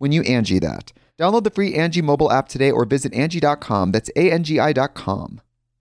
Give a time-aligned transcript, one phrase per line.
[0.00, 0.92] when you Angie that.
[1.18, 3.92] Download the free Angie mobile app today or visit Angie.com.
[3.92, 5.40] That's A-N-G-I dot com.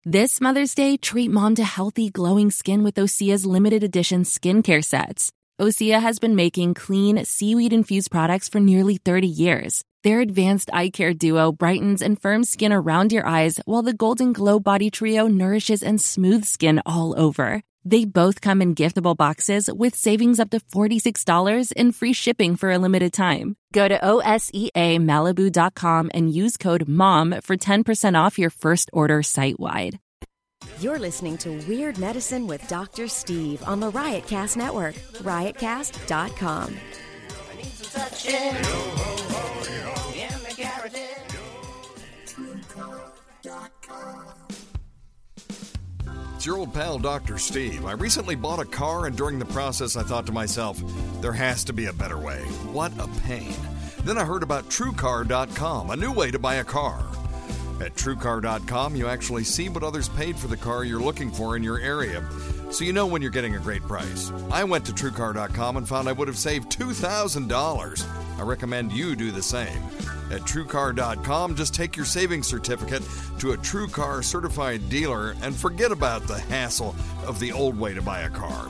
[0.04, 5.30] This Mother's Day, treat mom to healthy, glowing skin with Osea's limited edition skincare sets.
[5.60, 9.84] Osea has been making clean, seaweed infused products for nearly 30 years.
[10.02, 14.32] Their advanced eye care duo brightens and firms skin around your eyes, while the Golden
[14.32, 17.62] Glow Body Trio nourishes and smooths skin all over.
[17.84, 22.70] They both come in giftable boxes with savings up to $46 and free shipping for
[22.70, 23.56] a limited time.
[23.72, 30.00] Go to OSEAMalibu.com and use code MOM for 10% off your first order site wide.
[30.80, 33.08] You're listening to Weird Medicine with Dr.
[33.08, 34.94] Steve on the Riotcast Network,
[35.24, 36.76] riotcast.com.
[46.42, 47.38] It's your old pal, Dr.
[47.38, 47.86] Steve.
[47.86, 50.82] I recently bought a car, and during the process, I thought to myself,
[51.20, 52.40] there has to be a better way.
[52.72, 53.54] What a pain.
[54.02, 56.98] Then I heard about TrueCar.com, a new way to buy a car.
[57.80, 61.62] At TrueCar.com, you actually see what others paid for the car you're looking for in
[61.62, 62.28] your area,
[62.72, 64.32] so you know when you're getting a great price.
[64.50, 68.40] I went to TrueCar.com and found I would have saved $2,000.
[68.40, 69.80] I recommend you do the same.
[70.32, 73.02] At TrueCar.com, just take your savings certificate
[73.38, 78.00] to a TrueCar certified dealer and forget about the hassle of the old way to
[78.00, 78.68] buy a car.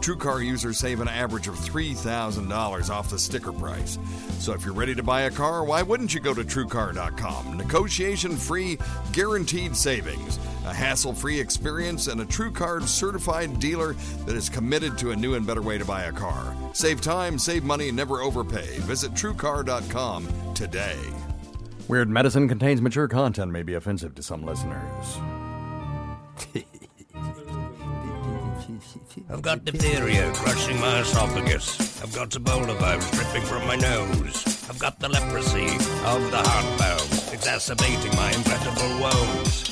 [0.00, 3.98] TrueCar users save an average of $3,000 off the sticker price.
[4.38, 7.58] So if you're ready to buy a car, why wouldn't you go to TrueCar.com?
[7.58, 8.78] Negotiation free,
[9.12, 13.94] guaranteed savings, a hassle free experience, and a TrueCar certified dealer
[14.26, 16.56] that is committed to a new and better way to buy a car.
[16.72, 18.78] Save time, save money, and never overpay.
[18.80, 20.98] Visit TrueCar.com today.
[21.88, 25.18] Weird medicine contains mature content, may be offensive to some listeners.
[29.28, 32.02] I've got diphtheria crushing my esophagus.
[32.02, 34.68] I've got Ebola virus dripping from my nose.
[34.68, 39.71] I've got the leprosy of the heart valve, exacerbating my incredible woes.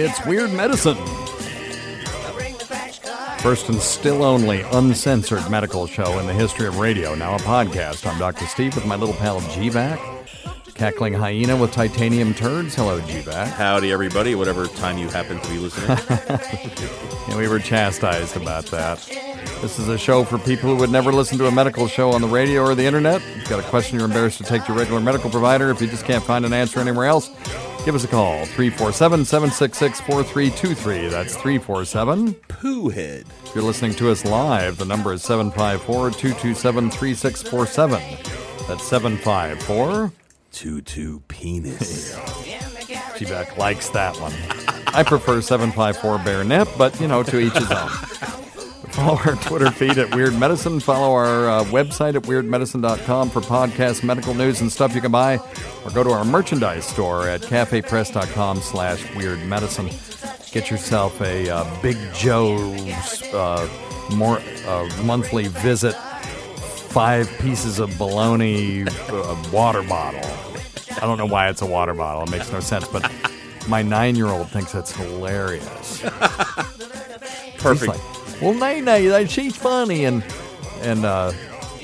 [0.00, 0.96] It's Weird Medicine.
[2.32, 3.38] Bring the crash car.
[3.40, 7.16] First and still only uncensored medical show in the history of radio.
[7.16, 8.06] Now a podcast.
[8.06, 8.46] I'm Dr.
[8.46, 9.98] Steve with my little pal GVAC.
[10.74, 12.76] Cackling hyena with titanium turds.
[12.76, 13.48] Hello, GVAC.
[13.48, 15.98] Howdy, everybody, whatever time you happen to be listening.
[17.28, 18.98] Yeah, we were chastised about that.
[19.60, 22.22] This is a show for people who would never listen to a medical show on
[22.22, 23.20] the radio or the internet.
[23.20, 25.82] If you've got a question you're embarrassed to take to your regular medical provider, if
[25.82, 27.28] you just can't find an answer anywhere else,
[27.88, 28.44] give us a call.
[28.44, 31.08] 347 766 4323.
[31.08, 33.24] That's 347 Poohhead.
[33.46, 38.02] If you're listening to us live, the number is 754 227 3647.
[38.68, 40.12] That's 754.
[40.52, 42.14] Tutu penis.
[43.16, 44.34] GVAC likes that one.
[44.88, 47.88] I prefer 754 bare nip, but you know, to each his own.
[48.90, 50.80] Follow our Twitter feed at Weird Medicine.
[50.80, 55.38] Follow our uh, website at weirdmedicine.com for podcasts, medical news, and stuff you can buy.
[55.84, 59.90] Or go to our merchandise store at cafepress.com slash weird medicine.
[60.52, 63.68] Get yourself a uh, Big Jo's uh,
[64.12, 70.20] more, uh, monthly visit, five pieces of bologna uh, water bottle.
[70.96, 72.24] I don't know why it's a water bottle.
[72.24, 73.10] It makes no sense, but
[73.68, 76.00] my nine year old thinks it's hilarious.
[77.58, 78.17] Perfect.
[78.40, 80.24] Well, Nay Nay, she's funny, and
[80.82, 81.32] and uh,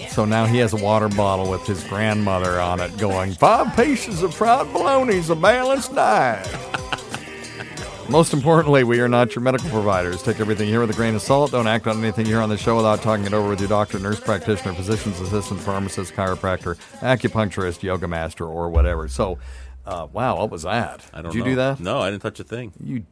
[0.09, 4.23] so now he has a water bottle with his grandmother on it, going five pieces
[4.23, 6.49] of fried bologna's a balanced diet.
[8.09, 10.23] Most importantly, we are not your medical providers.
[10.23, 11.51] Take everything here with a grain of salt.
[11.51, 13.99] Don't act on anything here on the show without talking it over with your doctor,
[13.99, 19.09] nurse practitioner, physician's assistant, pharmacist, chiropractor, acupuncturist, yoga master, or whatever.
[19.09, 19.39] So,
[19.87, 21.05] uh, wow, what was that?
[21.13, 21.51] I don't Did you know.
[21.51, 21.81] do that?
[21.81, 22.73] No, I didn't touch a thing.
[22.79, 23.05] You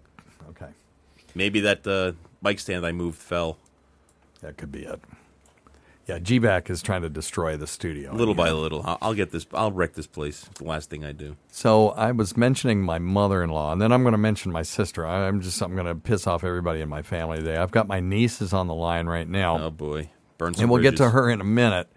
[0.50, 0.70] okay?
[1.34, 2.12] Maybe that uh,
[2.42, 3.58] bike stand I moved fell
[4.40, 5.00] That could be it.
[6.08, 8.12] Yeah, GVAC is trying to destroy the studio.
[8.12, 8.82] little by little.
[8.84, 9.46] I'll, I'll get this.
[9.54, 10.44] I'll wreck this place.
[10.50, 11.36] It's the last thing I do.
[11.48, 15.06] So I was mentioning my mother-in-law, and then I'm going to mention my sister.
[15.06, 17.56] I- I'm just I'm going to piss off everybody in my family today.
[17.56, 20.82] I've got my nieces on the line right now, Oh boy, burn some and we'll
[20.82, 21.12] get to bridges.
[21.12, 21.88] her in a minute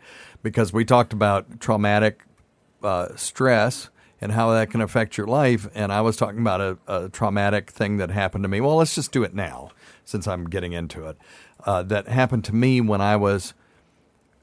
[0.44, 2.22] because we talked about traumatic
[2.84, 3.90] uh, stress
[4.22, 5.68] and how that can affect your life.
[5.74, 8.62] And I was talking about a, a traumatic thing that happened to me.
[8.62, 9.72] Well, let's just do it now
[10.06, 11.18] since I'm getting into it.
[11.66, 13.54] Uh, that happened to me when I was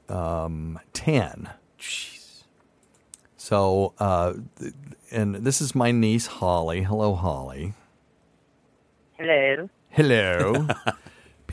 [0.09, 1.49] um, 10.
[1.79, 2.43] Jeez.
[3.37, 4.73] So, uh, th-
[5.11, 6.83] and this is my niece, Holly.
[6.83, 7.73] Hello, Holly.
[9.17, 9.69] Hello.
[9.89, 10.67] Hello.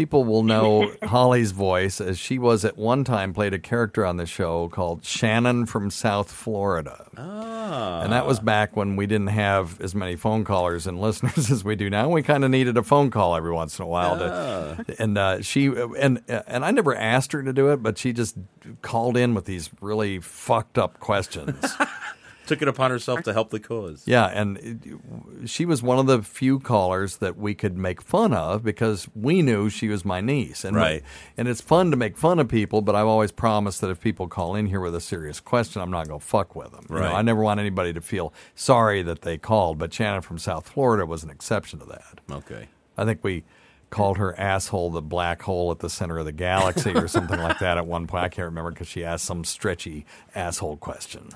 [0.00, 4.16] People will know Holly's voice as she was at one time played a character on
[4.16, 7.06] the show called Shannon from South Florida.
[7.18, 8.00] Ah.
[8.00, 11.64] And that was back when we didn't have as many phone callers and listeners as
[11.64, 12.08] we do now.
[12.08, 14.16] We kind of needed a phone call every once in a while.
[14.16, 18.14] To, and uh, she and and I never asked her to do it, but she
[18.14, 18.38] just
[18.80, 21.62] called in with these really fucked up questions.
[22.50, 24.02] Took it upon herself to help the cause.
[24.06, 28.34] Yeah, and it, she was one of the few callers that we could make fun
[28.34, 30.64] of because we knew she was my niece.
[30.64, 31.04] And Right.
[31.36, 34.26] And it's fun to make fun of people, but I've always promised that if people
[34.26, 36.86] call in here with a serious question, I'm not going to fuck with them.
[36.88, 37.14] You know, Right.
[37.14, 41.06] I never want anybody to feel sorry that they called, but Shannon from South Florida
[41.06, 42.20] was an exception to that.
[42.30, 42.68] Okay.
[42.98, 43.44] I think we
[43.90, 47.58] called her asshole the black hole at the center of the galaxy or something like
[47.58, 48.24] that at one point.
[48.24, 51.30] I can't remember because she asked some stretchy asshole question.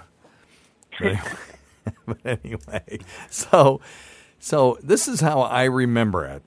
[2.07, 2.99] But anyway,
[3.31, 3.81] so
[4.39, 6.43] so this is how I remember it.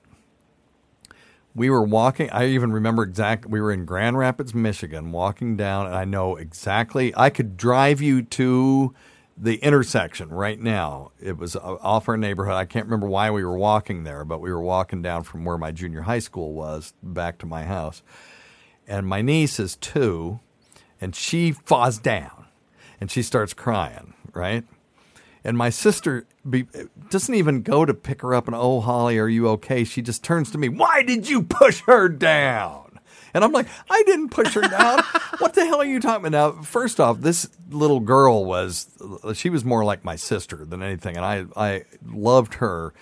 [1.54, 2.30] We were walking.
[2.30, 3.46] I even remember exact.
[3.46, 7.12] We were in Grand Rapids, Michigan, walking down, and I know exactly.
[7.16, 8.94] I could drive you to
[9.36, 11.10] the intersection right now.
[11.20, 12.54] It was uh, off our neighborhood.
[12.54, 15.58] I can't remember why we were walking there, but we were walking down from where
[15.58, 18.02] my junior high school was back to my house.
[18.86, 20.40] And my niece is two,
[21.00, 22.46] and she falls down,
[23.00, 24.14] and she starts crying.
[24.34, 24.64] Right,
[25.44, 26.66] and my sister be,
[27.10, 29.84] doesn't even go to pick her up and, oh, Holly, are you okay?
[29.84, 33.00] She just turns to me, why did you push her down?
[33.34, 35.02] And I'm like, I didn't push her down.
[35.38, 36.56] what the hell are you talking about?
[36.56, 38.88] Now, first off, this little girl was,
[39.34, 41.16] she was more like my sister than anything.
[41.16, 42.94] And I, I loved her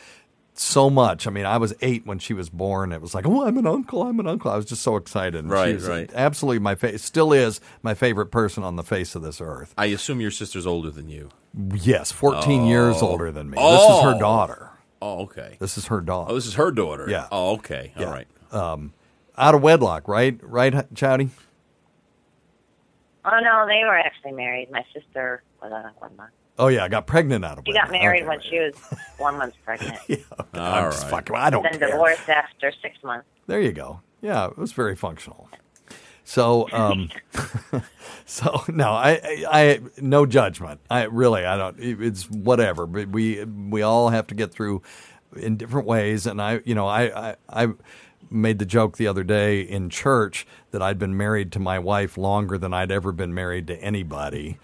[0.58, 1.26] so much.
[1.26, 2.92] I mean, I was eight when she was born.
[2.92, 4.02] It was like, oh, I'm an uncle.
[4.02, 4.50] I'm an uncle.
[4.50, 5.34] I was just so excited.
[5.36, 6.10] And she Right, right.
[6.14, 9.74] Absolutely my fa- still is my favorite person on the face of this earth.
[9.76, 11.28] I assume your sister's older than you.
[11.74, 13.08] Yes, 14 years Oh.
[13.08, 13.56] older than me.
[13.56, 14.18] This is her Oh.
[14.18, 14.70] daughter.
[15.02, 15.56] Oh, okay.
[15.60, 16.32] This is her daughter.
[16.32, 17.06] Oh, this is her daughter.
[17.08, 17.28] Yeah.
[17.30, 17.92] Oh, okay.
[17.98, 18.06] Yeah.
[18.06, 18.26] All right.
[18.52, 18.92] um,
[19.36, 20.38] out of wedlock, right?
[20.42, 21.28] Right, Chowdy?
[23.24, 24.70] Oh no, they were actually married.
[24.70, 26.30] My sister was uh, one month.
[26.58, 28.46] Oh yeah, I got pregnant out of She got married Okay, when right.
[28.48, 28.74] she was
[29.18, 29.98] one month pregnant.
[30.08, 30.20] I'm
[30.54, 31.10] All just right.
[31.10, 31.90] fucking- I don't then care.
[31.90, 33.26] divorced after six months.
[33.46, 34.00] There you go.
[34.22, 35.48] Yeah, it was very functional.
[36.24, 37.10] So, um,
[38.24, 40.80] so no, I, I, I, no judgment.
[40.90, 41.76] I really, I don't.
[41.78, 42.86] It's whatever.
[42.86, 44.82] But we, we all have to get through
[45.36, 46.26] in different ways.
[46.26, 47.68] And I, you know, I, I, I
[48.30, 52.18] made the joke the other day in church that I'd been married to my wife
[52.18, 54.58] longer than I'd ever been married to anybody,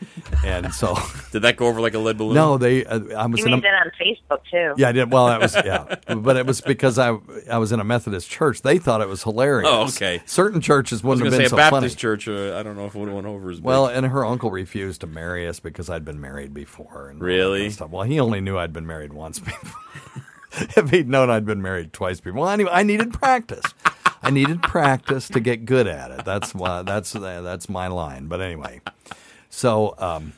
[0.44, 0.96] and so
[1.32, 2.34] Did that go over like a lead balloon?
[2.34, 2.84] no, they.
[2.84, 4.74] Uh, I was You in a, made that on Facebook too.
[4.76, 5.10] yeah, I did.
[5.10, 7.16] Well, that was yeah, but it was because I
[7.50, 8.62] I was in a Methodist church.
[8.62, 9.68] They thought it was hilarious.
[9.70, 10.20] Oh, okay.
[10.26, 12.00] Certain churches wouldn't going have been say a Baptist funny.
[12.00, 12.28] church.
[12.28, 13.64] Uh, I don't know if it would have went over as big.
[13.64, 17.08] Well, and her uncle refused to marry us because I'd been married before.
[17.08, 17.70] And Really?
[17.70, 17.90] stuff.
[17.90, 19.80] Well, he only knew I'd been married once before.
[20.76, 23.64] if he'd known I'd been married twice before, well, anyway, I needed practice.
[24.22, 26.24] I needed practice to get good at it.
[26.24, 26.82] That's why.
[26.82, 28.28] That's that's my line.
[28.28, 28.80] But anyway,
[29.50, 30.34] so um,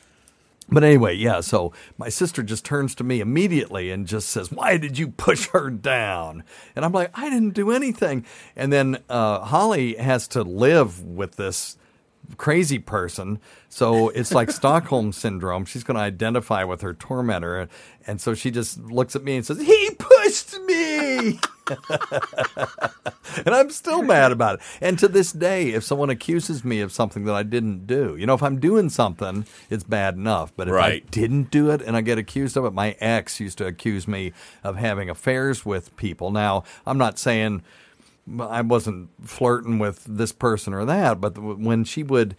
[0.69, 4.77] But anyway, yeah, so my sister just turns to me immediately and just says, Why
[4.77, 6.43] did you push her down?
[6.75, 8.25] And I'm like, I didn't do anything.
[8.55, 11.77] And then uh, Holly has to live with this
[12.37, 13.39] crazy person.
[13.69, 15.65] So it's like Stockholm syndrome.
[15.65, 17.67] She's going to identify with her tormentor.
[18.07, 21.39] And so she just looks at me and says, He pushed me.
[23.45, 24.61] and I'm still mad about it.
[24.81, 28.25] And to this day, if someone accuses me of something that I didn't do, you
[28.25, 30.53] know, if I'm doing something, it's bad enough.
[30.55, 33.57] But if I didn't do it and I get accused of it, my ex used
[33.59, 36.31] to accuse me of having affairs with people.
[36.31, 37.63] Now, I'm not saying
[38.39, 42.35] I wasn't flirting with this person or that, but when she would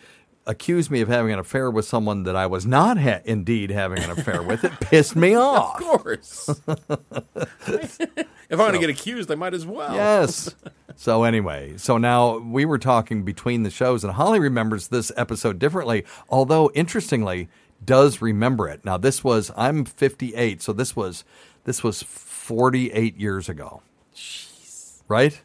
[0.46, 3.98] accuse me of having an affair with someone that I was not ha- indeed having
[3.98, 5.80] an affair with, it pissed me off.
[5.80, 6.48] Of course.
[7.68, 8.00] if
[8.50, 9.94] I'm going to get accused, I might as well.
[9.94, 10.54] Yes.
[10.98, 15.58] So anyway, so now we were talking between the shows, and Holly remembers this episode
[15.58, 17.50] differently, although interestingly
[17.84, 18.82] does remember it.
[18.82, 21.22] Now this was I'm 58, so this was
[21.64, 23.82] this was 48 years ago.
[24.14, 25.02] Jeez.
[25.06, 25.42] Right?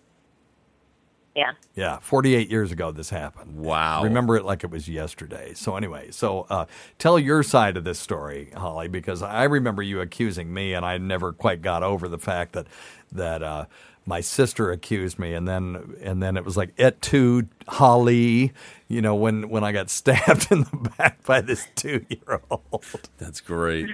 [1.36, 1.52] Yeah.
[1.76, 3.58] Yeah, 48 years ago this happened.
[3.58, 4.04] Wow.
[4.04, 5.54] Remember it like it was yesterday.
[5.54, 6.66] So anyway, so uh,
[6.98, 10.98] tell your side of this story, Holly, because I remember you accusing me, and I
[10.98, 12.68] never quite got over the fact that
[13.14, 13.66] that uh,
[14.06, 18.52] my sister accused me, and then and then it was like et tu, Holly,
[18.90, 23.10] you know, when when I got stabbed in the back by this two year old.
[23.18, 23.90] That's great.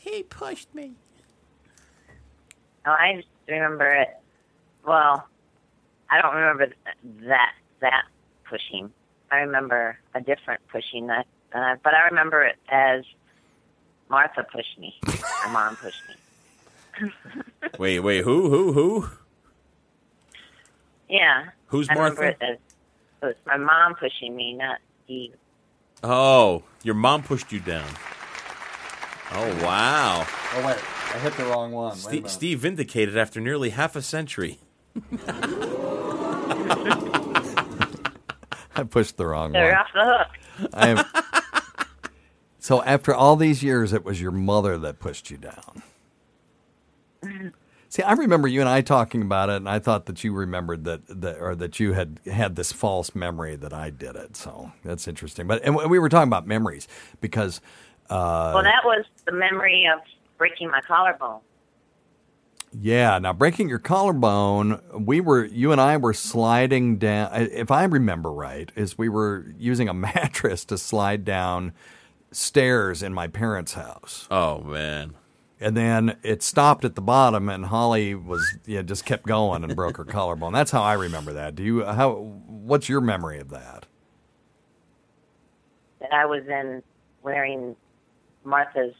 [0.00, 0.92] He pushed me.
[2.86, 4.10] Oh, I remember it.
[4.86, 5.26] Well,
[6.10, 6.68] I don't remember
[7.28, 8.04] that that
[8.48, 8.92] pushing.
[9.30, 13.04] I remember a different pushing that, uh, but I remember it as
[14.08, 14.94] Martha pushed me.
[15.04, 16.14] My mom pushed me.
[17.78, 19.10] Wait, wait, who, who, who?
[21.10, 21.46] Yeah.
[21.66, 22.44] Who's I remember Martha?
[22.44, 22.58] it as
[23.22, 25.34] it was my mom pushing me, not Steve.
[26.02, 27.88] Oh, your mom pushed you down.
[29.32, 30.26] Oh, wow.
[30.54, 30.76] Oh wait,
[31.14, 31.96] I hit the wrong one.
[31.96, 34.58] Steve, Steve vindicated after nearly half a century.
[38.76, 39.74] I pushed the wrong So one.
[39.74, 40.70] off the hook.
[40.74, 41.04] I am.
[42.58, 45.82] so after all these years, it was your mother that pushed you down.
[47.88, 50.84] See, I remember you and I talking about it, and I thought that you remembered
[50.84, 54.36] that, that or that you had had this false memory that I did it.
[54.36, 55.46] So that's interesting.
[55.46, 56.88] But and we were talking about memories
[57.20, 57.60] because
[58.10, 60.00] uh, well, that was the memory of
[60.36, 61.40] breaking my collarbone.
[62.72, 63.18] Yeah.
[63.18, 67.30] Now, breaking your collarbone, we were, you and I were sliding down.
[67.34, 71.72] If I remember right, is we were using a mattress to slide down
[72.32, 74.26] stairs in my parents' house.
[74.30, 75.14] Oh, man.
[75.58, 79.74] And then it stopped at the bottom, and Holly was, yeah, just kept going and
[79.74, 80.52] broke her collarbone.
[80.52, 81.54] That's how I remember that.
[81.54, 82.12] Do you, how,
[82.46, 83.86] what's your memory of that?
[86.00, 86.82] That I was in
[87.22, 87.74] wearing
[88.44, 88.94] Martha's,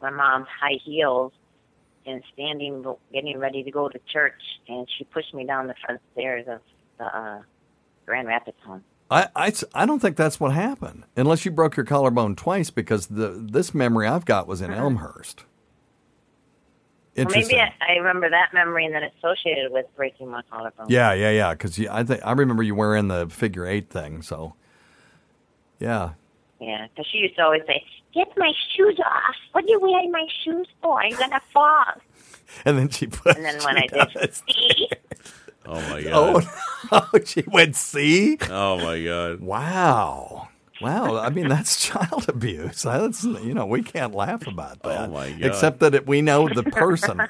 [0.00, 1.32] my mom's high heels,
[2.06, 6.00] and standing, getting ready to go to church, and she pushed me down the front
[6.12, 6.60] stairs of
[6.98, 7.42] the uh,
[8.06, 8.84] Grand Rapids home.
[9.10, 13.08] I, I, I don't think that's what happened, unless you broke your collarbone twice, because
[13.08, 15.44] the this memory I've got was in Elmhurst.
[17.16, 17.58] Well, Interesting.
[17.58, 20.86] maybe I, I remember that memory and then associated with breaking my collarbone.
[20.88, 21.52] Yeah, yeah, yeah.
[21.52, 24.22] Because I think I remember you wearing the figure eight thing.
[24.22, 24.54] So,
[25.80, 26.10] yeah,
[26.60, 29.36] Yeah, because she used to always say, "Get my shoes off.
[29.52, 31.02] What are you wearing my shoes for?
[31.04, 31.84] You're gonna fall."
[32.64, 33.36] and then she put.
[33.36, 34.88] And then when I did, see,
[35.66, 36.44] Oh, my God.
[36.92, 38.38] Oh, no, she went see.
[38.48, 39.40] Oh, my God.
[39.40, 40.48] Wow,
[40.80, 41.16] wow.
[41.16, 42.82] I mean, that's child abuse.
[42.82, 45.08] That's you know we can't laugh about oh, that.
[45.08, 45.42] Oh, my God.
[45.42, 47.20] Except that it, we know the person.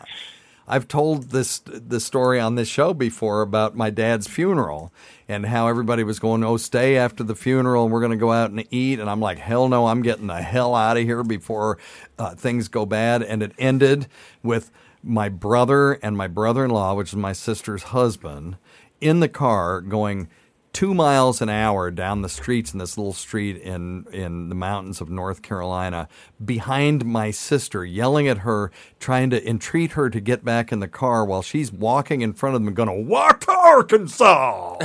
[0.71, 4.93] I've told this this story on this show before about my dad's funeral
[5.29, 8.31] and how everybody was going, "Oh, stay after the funeral, and we're going to go
[8.31, 9.87] out and eat." And I'm like, "Hell no!
[9.87, 11.79] I'm getting the hell out of here before
[12.21, 14.07] uh, things go bad." And it ended
[14.45, 14.71] with
[15.03, 18.57] my brother and my brother-in-law, which is my sister's husband,
[19.01, 20.29] in the car going
[20.73, 25.01] two miles an hour down the streets in this little street in in the mountains
[25.01, 26.09] of North Carolina
[26.45, 30.89] behind my sister, yelling at her, trying to entreat her to get back in the
[30.89, 34.79] car while she's walking in front of them, going to walk to Arkansas.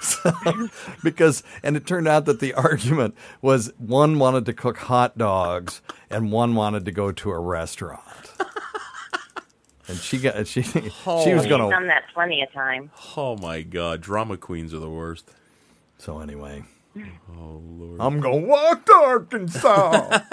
[0.00, 0.32] So,
[1.02, 5.80] because and it turned out that the argument was one wanted to cook hot dogs
[6.10, 8.02] and one wanted to go to a restaurant.
[9.88, 12.90] And she got she she was going to done that plenty of time.
[13.16, 14.00] Oh, my God.
[14.00, 15.30] Drama queens are the worst.
[15.98, 16.64] So anyway,
[16.96, 18.00] Oh, Lord.
[18.00, 20.20] I'm gonna walk to Arkansas.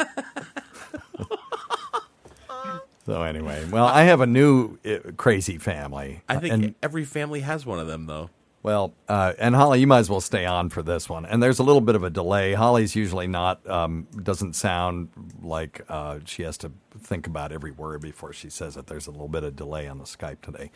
[3.06, 6.22] so anyway, well, I have a new uh, crazy family.
[6.30, 8.30] I think and every family has one of them, though.
[8.64, 11.26] Well, uh, and Holly, you might as well stay on for this one.
[11.26, 12.54] And there's a little bit of a delay.
[12.54, 15.10] Holly's usually not, um, doesn't sound
[15.42, 18.86] like uh, she has to think about every word before she says it.
[18.86, 20.70] There's a little bit of delay on the Skype today.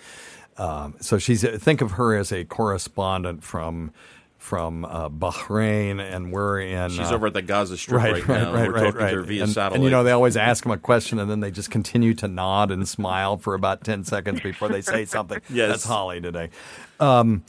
[0.57, 3.91] Um, so she's, think of her as a correspondent from.
[4.37, 6.91] From uh, Bahrain, and we're in.
[6.91, 8.53] She's uh, over at the Gaza Strip right, now.
[8.53, 9.77] We're talking to her via and, satellite.
[9.77, 12.27] And you know, they always ask them a question, and then they just continue to
[12.27, 15.41] nod and smile for about ten seconds before they say something.
[15.49, 15.69] Yes.
[15.69, 16.49] That's Holly today.
[16.99, 17.43] Um,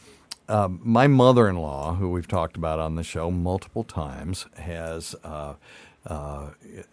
[0.48, 5.54] um, my mother-in-law, who we've talked about on the show multiple times, has uh,
[6.06, 6.50] uh,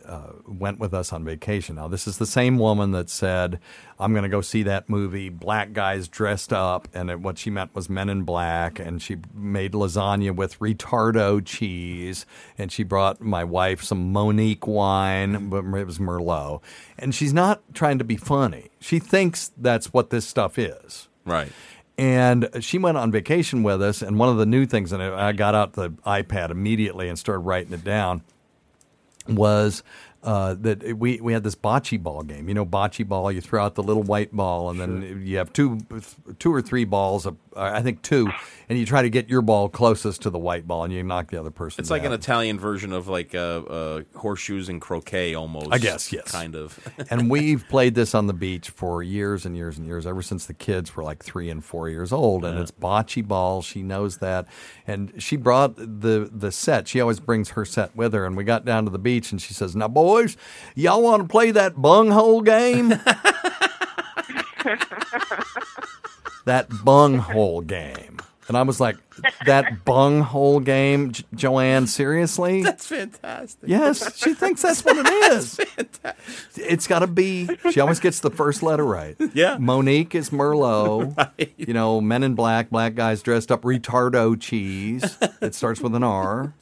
[0.08, 1.76] uh, went with us on vacation.
[1.76, 3.60] Now, this is the same woman that said,
[4.00, 7.52] "I'm going to go see that movie, Black Guys Dressed Up," and it, what she
[7.52, 8.80] meant was Men in Black.
[8.80, 12.26] And she made lasagna with retardo cheese,
[12.58, 16.62] and she brought my wife some Monique wine, but it was Merlot.
[16.98, 18.70] And she's not trying to be funny.
[18.80, 21.08] She thinks that's what this stuff is.
[21.26, 21.52] right.
[21.98, 25.32] And she went on vacation with us, and one of the new things, and I
[25.32, 28.24] got out the iPad immediately and started writing it down,
[29.28, 29.84] was
[30.24, 32.48] uh, that we, we had this bocce ball game.
[32.48, 35.54] You know, bocce ball, you throw out the little white ball, and then you have
[35.54, 35.80] two
[36.40, 38.30] two or three balls, of, uh, I think two,
[38.70, 41.32] and you try to get your ball closest to the white ball, and you knock
[41.32, 42.14] the other person It's like down.
[42.14, 45.68] an Italian version of like uh, uh, horseshoes and croquet, almost.
[45.72, 46.32] I guess, yes.
[46.32, 46.80] kind of.
[47.10, 50.46] and we've played this on the beach for years and years and years, ever since
[50.46, 52.46] the kids were like three and four years old.
[52.46, 53.62] And it's bocce ball.
[53.62, 54.48] She knows that,
[54.88, 56.88] and she brought the the set.
[56.88, 58.26] She always brings her set with her.
[58.26, 60.38] And we got down to the beach, and she says, "Now, boys,
[60.76, 62.94] y'all want to play that bunghole game?"
[66.46, 68.20] that bunghole game.
[68.50, 68.98] And I was like,
[69.46, 71.88] "That bunghole game, J- Joanne?
[71.88, 73.70] Seriously?" That's fantastic.
[73.70, 75.60] Yes, she thinks that's what it is.
[76.58, 77.48] It's got to be.
[77.72, 79.16] She always gets the first letter right.
[79.34, 79.58] Yeah.
[79.60, 81.32] Monique is Merlot.
[81.58, 85.18] You know, Men in Black, black guys dressed up, retardo cheese.
[85.42, 86.54] It starts with an R.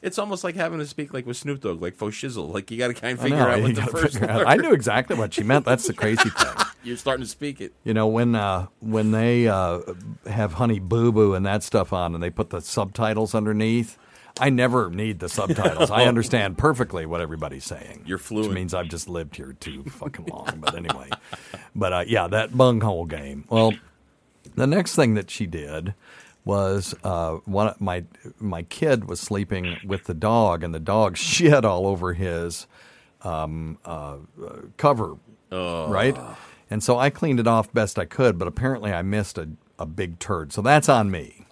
[0.00, 2.52] It's almost like having to speak like with Snoop Dogg, like faux shizzle.
[2.52, 4.30] Like you got to kind of figure know, out what the first word.
[4.30, 5.66] I knew exactly what she meant.
[5.66, 6.54] That's the crazy thing.
[6.82, 7.72] You're starting to speak it.
[7.84, 9.80] You know, when uh, when they uh,
[10.26, 13.98] have Honey Boo Boo and that stuff on, and they put the subtitles underneath.
[14.40, 15.90] I never need the subtitles.
[15.90, 18.04] I understand perfectly what everybody's saying.
[18.06, 18.50] You're fluent.
[18.50, 20.58] Which means I've just lived here too fucking long.
[20.60, 21.10] But anyway,
[21.74, 23.46] but uh, yeah, that bunghole game.
[23.48, 23.72] Well,
[24.54, 25.94] the next thing that she did
[26.44, 28.04] was uh, one my
[28.38, 32.66] my kid was sleeping with the dog, and the dog shit all over his
[33.22, 35.16] um, uh, uh, cover,
[35.50, 36.16] right?
[36.70, 39.86] And so I cleaned it off best I could, but apparently I missed a, a
[39.86, 40.52] big turd.
[40.52, 41.46] So that's on me.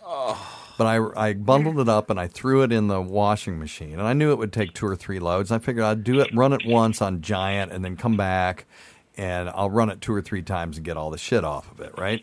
[0.79, 3.95] But I, I bundled it up and I threw it in the washing machine.
[3.95, 5.51] And I knew it would take two or three loads.
[5.51, 8.67] I figured I'd do it, run it once on Giant, and then come back
[9.17, 11.81] and I'll run it two or three times and get all the shit off of
[11.81, 12.23] it, right?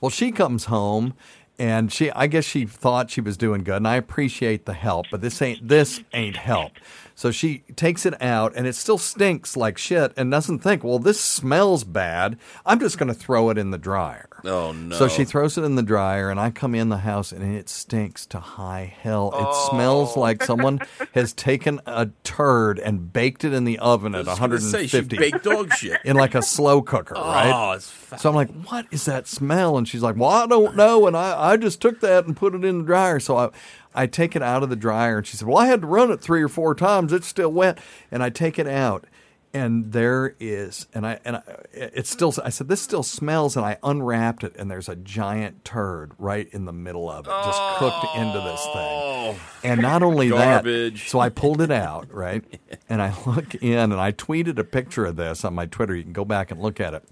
[0.00, 1.14] Well, she comes home
[1.58, 5.06] and she I guess she thought she was doing good and I appreciate the help,
[5.10, 6.72] but this ain't this ain't help.
[7.16, 10.98] So she takes it out and it still stinks like shit and doesn't think, "Well,
[10.98, 12.36] this smells bad.
[12.66, 14.94] I'm just going to throw it in the dryer." Oh no!
[14.94, 17.70] So she throws it in the dryer, and I come in the house, and it
[17.70, 19.28] stinks to high hell.
[19.28, 19.68] It oh.
[19.70, 20.78] smells like someone
[21.14, 24.86] has taken a turd and baked it in the oven at I was gonna say,
[24.86, 25.98] she 150 baked dog shit.
[26.04, 27.50] in like a slow cooker, right?
[27.50, 28.20] Oh, it's fat.
[28.20, 29.78] So I'm like, what is that smell?
[29.78, 31.06] And she's like, well, I don't know.
[31.06, 33.20] And I, I just took that and put it in the dryer.
[33.20, 33.48] So I,
[33.96, 35.18] I take it out of the dryer.
[35.18, 37.12] And she said, well, I had to run it three or four times.
[37.12, 37.78] It's still wet.
[38.10, 39.06] And I take it out.
[39.54, 43.56] And there is, and I, and I, it's still, I said, this still smells.
[43.56, 47.30] And I unwrapped it, and there's a giant turd right in the middle of it,
[47.30, 48.74] just cooked into this thing.
[48.74, 49.38] Oh.
[49.64, 51.04] And not only Garbage.
[51.04, 52.44] that, so I pulled it out, right?
[52.90, 55.94] And I look in, and I tweeted a picture of this on my Twitter.
[55.96, 57.04] You can go back and look at it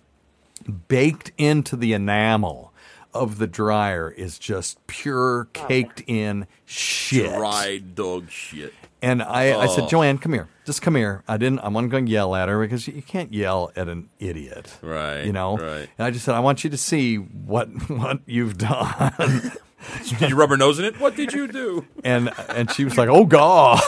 [0.88, 2.73] baked into the enamel
[3.14, 7.33] of the dryer is just pure caked in shit.
[7.35, 8.72] Dried dog shit.
[9.00, 9.88] And I, I said, Oh.
[9.88, 10.48] Joanne, come here.
[10.64, 11.22] Just come here.
[11.29, 11.61] I didn't.
[11.62, 15.24] I'm not going to yell at her because you can't yell at an idiot, Right,
[15.27, 15.59] You know.
[15.59, 15.88] right.
[15.98, 19.12] And I just said, I want you to see what what you've done.
[20.18, 20.98] Did you rub her nose in it?
[20.98, 21.85] What did you do?
[22.03, 23.79] and and she was like, "Oh God!"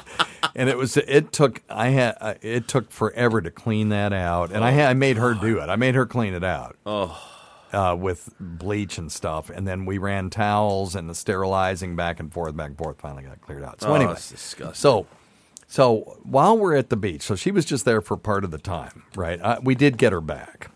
[0.56, 4.50] and it was it took I had uh, it took forever to clean that out,
[4.50, 5.68] and I had, I made her do it.
[5.68, 6.76] I made her clean it out.
[6.84, 7.16] Oh.
[7.72, 12.32] Uh, with bleach and stuff, and then we ran towels and the sterilizing back and
[12.32, 12.98] forth, back and forth.
[13.00, 13.80] Finally got cleared out.
[13.80, 14.74] So Oh, anyway, that's disgusting.
[14.74, 15.06] so
[15.66, 18.58] so while we're at the beach, so she was just there for part of the
[18.58, 19.40] time, right?
[19.42, 20.70] Uh, we did get her back.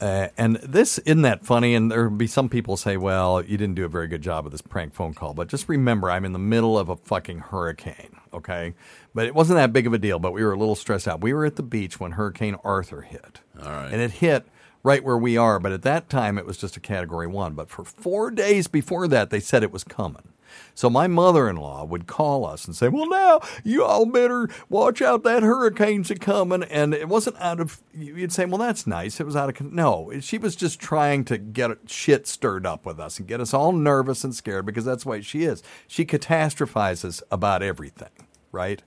[0.00, 3.76] Uh, and this isn't that funny, and there'll be some people say, "Well, you didn't
[3.76, 6.32] do a very good job of this prank phone call." But just remember, I'm in
[6.32, 8.74] the middle of a fucking hurricane, okay?
[9.14, 10.18] But it wasn't that big of a deal.
[10.18, 11.22] But we were a little stressed out.
[11.22, 13.90] We were at the beach when Hurricane Arthur hit, All right.
[13.92, 14.46] and it hit
[14.84, 15.58] right where we are.
[15.58, 17.54] But at that time, it was just a category one.
[17.54, 20.28] But for four days before that, they said it was coming.
[20.72, 25.24] So my mother-in-law would call us and say, "Well, now you all better watch out.
[25.24, 29.26] That hurricane's a coming." And it wasn't out of you'd say, "Well, that's nice." It
[29.26, 30.12] was out of no.
[30.20, 33.72] She was just trying to get shit stirred up with us and get us all
[33.72, 35.60] nervous and scared because that's way she is.
[35.88, 38.10] She catastrophizes about everything,
[38.52, 38.80] right?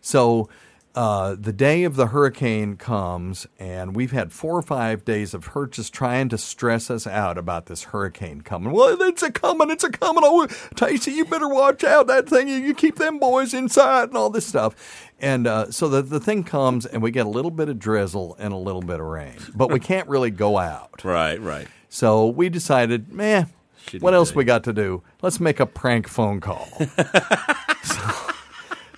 [0.00, 0.48] So
[0.94, 5.46] uh, the day of the hurricane comes, and we've had four or five days of
[5.46, 8.72] her just trying to stress us out about this hurricane coming.
[8.72, 10.22] Well, it's a coming, it's a coming.
[10.24, 12.08] Oh, Tacey, you better watch out.
[12.08, 15.10] That thing, you, keep them boys inside and all this stuff.
[15.18, 18.36] And uh, so the, the thing comes, and we get a little bit of drizzle
[18.38, 20.90] and a little bit of rain, but we can't really go out.
[21.04, 21.66] Right, right.
[21.88, 23.44] So we decided, meh,
[23.86, 25.02] Shitty what else we got to do?
[25.20, 26.68] Let's make a prank phone call.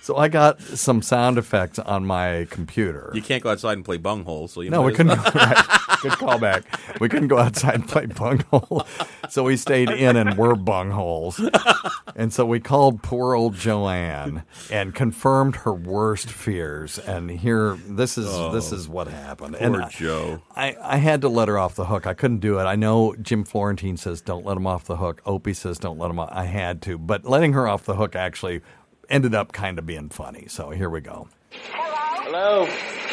[0.05, 3.11] so, I got some sound effects on my computer.
[3.13, 5.17] You can't go outside and play bunghole, so you No, we couldn't.
[5.35, 5.65] right.
[6.01, 6.99] Good callback.
[6.99, 8.85] We couldn't go outside and play bunghole,
[9.29, 11.39] so we stayed in and were bungholes.
[12.15, 16.99] And so we called poor old Joanne and confirmed her worst fears.
[16.99, 19.55] And here, this is this oh, is what happened.
[19.55, 20.41] and Oh, Poor I- Jo.
[20.55, 22.05] I, I had to let her off the hook.
[22.07, 22.63] I couldn't do it.
[22.63, 25.21] I know Jim Florentine says don't let him off the hook.
[25.25, 26.29] Opie says don't let him off.
[26.31, 28.61] I had to, but letting her off the hook actually
[29.09, 30.47] ended up kind of being funny.
[30.47, 31.27] So here we go.
[31.51, 32.65] Hello?
[32.67, 33.05] Hello.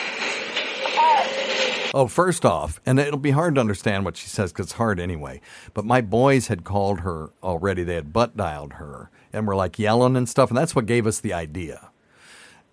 [1.95, 4.99] Oh, first off, and it'll be hard to understand what she says because it's hard
[4.99, 5.43] anyway.
[5.75, 7.85] But my boys had called her already.
[7.85, 11.07] They had butt dialed her and were like yelling and stuff, and that's what gave
[11.07, 11.91] us the idea.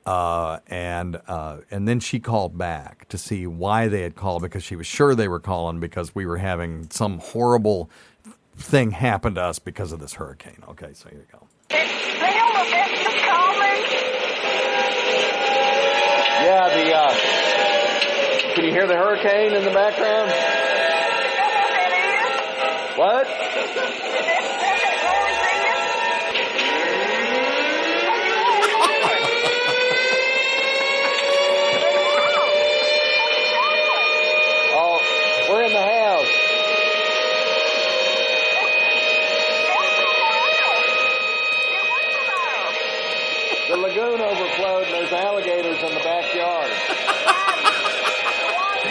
[0.05, 4.63] Uh, and uh, and then she called back to see why they had called because
[4.63, 7.89] she was sure they were calling because we were having some horrible
[8.55, 10.63] thing happen to us because of this hurricane.
[10.69, 11.45] Okay, so here you go.
[16.49, 17.13] Yeah, the uh,
[18.55, 20.31] can you hear the hurricane in the background?
[22.97, 23.27] What?
[34.73, 34.99] Oh,
[35.51, 36.49] we're in the house.
[43.69, 46.71] The lagoon overflowed and there's alligators in the backyard.
[48.83, 48.88] Wait.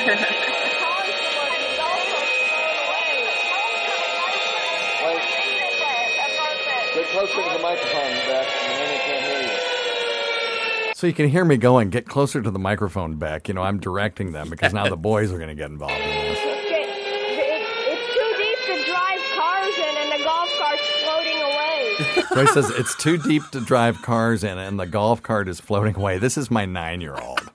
[6.94, 10.94] Get closer to the microphone, Beth, and can't hear you.
[10.94, 13.48] So you can hear me going, get closer to the microphone, Beck.
[13.48, 16.00] You know, I'm directing them because now the boys are going to get involved in
[16.00, 16.38] this.
[16.40, 21.96] It's too deep to drive cars in, and the golf cart's floating away.
[22.46, 25.96] Joy says it's too deep to drive cars in, and the golf cart is floating
[25.96, 26.16] away.
[26.18, 27.50] This is my nine year old.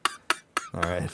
[0.76, 1.10] All right.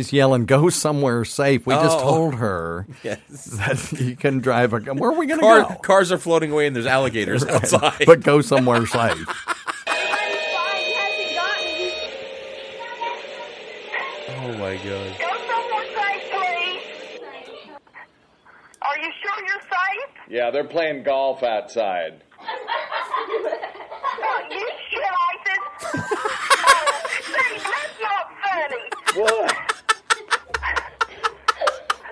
[0.00, 2.02] She's yelling, "Go somewhere safe." We just Oh.
[2.02, 3.18] told her Yes.
[3.28, 4.78] that you can drive a.
[4.78, 5.74] Where are we going to Car, go?
[5.82, 7.54] Cars are floating away and there's alligators Right.
[7.56, 8.04] outside.
[8.06, 9.28] But go somewhere safe.
[14.38, 15.16] oh my god.
[18.82, 20.14] Are you sure you're safe?
[20.30, 22.22] Yeah, they're playing golf outside.
[22.42, 25.64] Oh, you shit ISIS.
[27.22, 28.84] Steve, that's not funny.
[29.14, 29.56] What?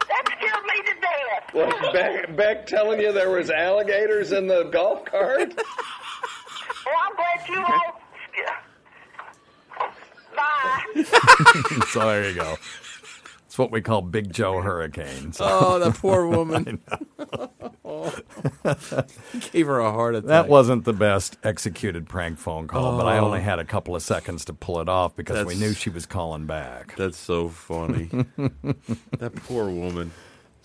[0.09, 1.55] That scared me to death.
[1.55, 5.55] Was Beck, Beck telling you there was alligators in the golf cart?
[5.57, 8.01] Well, I'm glad you all.
[10.37, 11.03] Bye.
[11.91, 12.57] so there you go.
[13.47, 15.33] It's what we call Big Jo Hurricane.
[15.33, 16.81] So- Oh, that poor woman.
[17.19, 17.49] I
[17.85, 18.13] know.
[19.53, 20.29] Gave her a heart attack.
[20.29, 23.25] That wasn't the best executed prank phone call, but I Oh.
[23.27, 26.07] only had a couple of seconds to pull it off because we knew she was
[26.07, 26.95] calling back.
[26.97, 28.09] That's so funny.
[29.19, 30.13] that poor woman.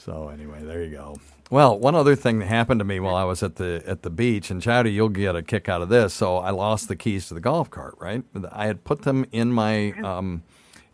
[0.04, 1.18] So anyway, there you go.
[1.50, 4.10] Well, one other thing that happened to me while I was at the at the
[4.10, 6.14] beach, and Chowdy, you'll get a kick out of this.
[6.14, 7.96] So I lost the keys to the golf cart.
[8.00, 10.44] Right, I had put them in my um,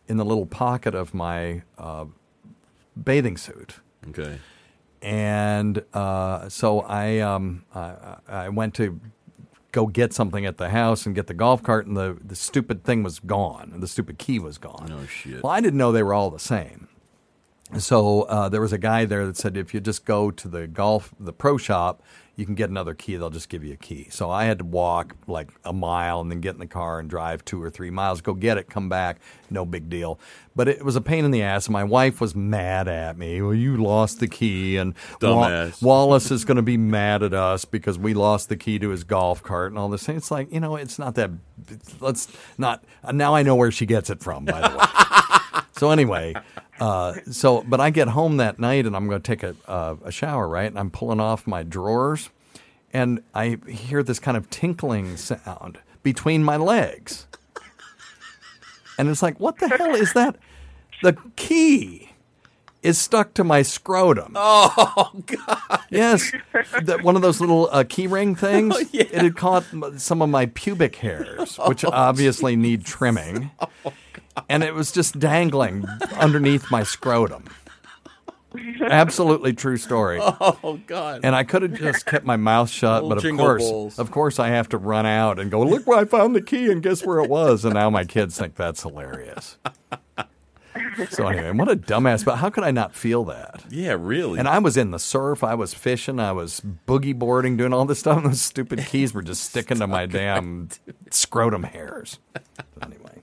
[0.07, 2.05] in the little pocket of my uh,
[3.01, 3.75] bathing suit.
[4.09, 4.37] Okay.
[5.01, 8.99] And uh, so I, um, I I went to
[9.71, 12.83] go get something at the house and get the golf cart, and the, the stupid
[12.83, 13.73] thing was gone.
[13.77, 14.91] The stupid key was gone.
[14.91, 15.41] Oh shit.
[15.41, 16.88] Well, I didn't know they were all the same.
[17.77, 20.67] So uh, there was a guy there that said if you just go to the
[20.67, 22.01] golf, the pro shop,
[22.35, 23.17] you can get another key.
[23.17, 24.07] They'll just give you a key.
[24.09, 27.09] So I had to walk like a mile and then get in the car and
[27.09, 29.19] drive two or three miles, go get it, come back.
[29.49, 30.19] No big deal.
[30.55, 31.67] But it was a pain in the ass.
[31.67, 33.41] And my wife was mad at me.
[33.41, 34.93] Well, you lost the key, and
[35.35, 35.47] Wa-
[35.81, 39.03] Wallace is going to be mad at us because we lost the key to his
[39.03, 40.07] golf cart and all this.
[40.07, 41.31] It's like you know, it's not that.
[41.99, 42.83] Let's not.
[43.13, 44.45] Now I know where she gets it from.
[44.45, 44.85] By the way.
[45.79, 46.35] So anyway,
[46.79, 49.55] uh, so but I get home that night and I'm going to take a,
[50.03, 50.67] a shower, right?
[50.67, 52.29] And I'm pulling off my drawers,
[52.93, 57.27] and I hear this kind of tinkling sound between my legs,
[58.97, 60.37] and it's like, what the hell is that?
[61.01, 62.08] The key
[62.81, 64.33] is stuck to my scrotum.
[64.35, 65.81] Oh God!
[65.89, 66.31] Yes,
[66.83, 68.75] that one of those little uh, key ring things.
[68.93, 69.65] It had caught
[69.97, 73.51] some of my pubic hairs, which obviously need trimming,
[74.47, 75.85] and it was just dangling
[76.17, 77.45] underneath my scrotum.
[78.81, 80.17] Absolutely true story.
[80.21, 81.21] Oh God!
[81.23, 83.99] And I could have just kept my mouth shut, but of course, balls.
[83.99, 85.61] of course, I have to run out and go.
[85.61, 87.63] Look where I found the key, and guess where it was.
[87.63, 89.57] And now my kids think that's hilarious.
[91.09, 92.25] So anyway, what a dumbass!
[92.25, 93.63] But how could I not feel that?
[93.69, 94.39] Yeah, really.
[94.39, 97.85] And I was in the surf, I was fishing, I was boogie boarding, doing all
[97.85, 100.69] this stuff, and those stupid keys were just sticking to my damn
[101.11, 102.19] scrotum hairs.
[102.81, 103.21] Anyway.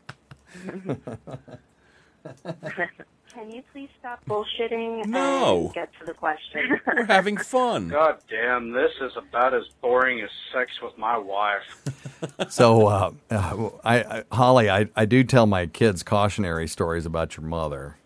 [3.37, 5.67] Can you please stop bullshitting No.
[5.67, 6.81] and get to the question?
[6.87, 7.89] We're having fun.
[7.91, 11.63] God damn, this is about as boring as sex with my wife.
[12.49, 17.37] So, uh, uh, I, I, Holly, I, I do tell my kids cautionary stories about
[17.37, 17.99] your mother,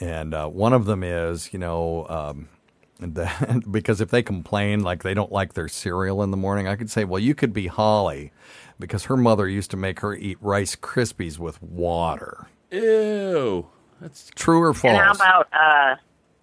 [0.00, 2.48] and uh, one of them is, you know, um,
[2.98, 6.74] that, because if they complain like they don't like their cereal in the morning, I
[6.74, 8.32] could say, well, you could be Holly,
[8.80, 12.48] because her mother used to make her eat Rice Krispies with water.
[12.72, 13.68] Ew.
[14.00, 14.94] That's True or false?
[14.94, 15.96] And how about uh?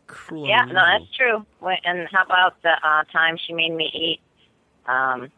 [0.08, 0.48] cruel.
[0.48, 1.46] Yeah, no, that's true.
[1.84, 4.22] And how about the uh, time she made me eat
[4.92, 5.30] um,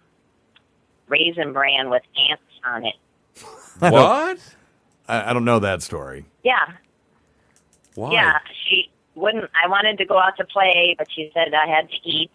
[1.08, 2.96] raisin bran with ants on it?
[3.82, 4.56] I What?
[5.08, 6.26] I, I don't know that story.
[6.44, 6.74] Yeah,
[7.96, 8.14] Why?
[8.14, 8.40] yeah.
[8.68, 9.50] She wouldn't.
[9.62, 12.32] I wanted to go out to play, but she said I had to eat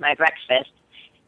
[0.00, 0.70] my breakfast.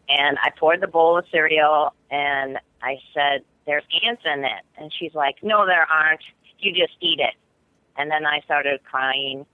[0.09, 4.93] And I poured the bowl of cereal, and I said, "There's ants in it." And
[4.97, 6.23] she's like, "No, there aren't.
[6.59, 7.35] You just eat it."
[7.99, 9.47] And then I started crying,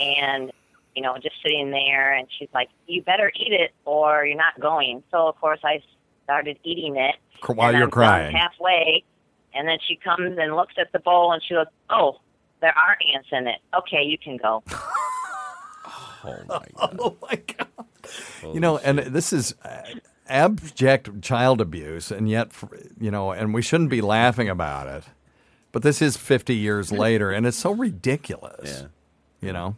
[0.00, 0.52] and
[0.94, 2.12] you know, just sitting there.
[2.14, 5.82] And she's like, "You better eat it, or you're not going." So of course I
[6.24, 7.16] started eating it.
[7.46, 8.34] While and you're I'm crying.
[8.36, 9.04] halfway,
[9.54, 12.20] and then she comes and looks at the bowl, and she goes, "Oh,
[12.60, 13.60] there are ants in it.
[13.76, 14.62] Okay, you can go."
[16.26, 16.96] Oh my God.
[16.98, 17.68] Oh my god!
[18.54, 19.82] you know, and this is uh,
[20.26, 22.50] abject child abuse, and yet,
[22.98, 25.04] you know, and we shouldn't be laughing about it,
[25.74, 28.80] but this is 50 years later, and it's so ridiculous.
[28.80, 28.86] Yeah.
[29.46, 29.76] You know,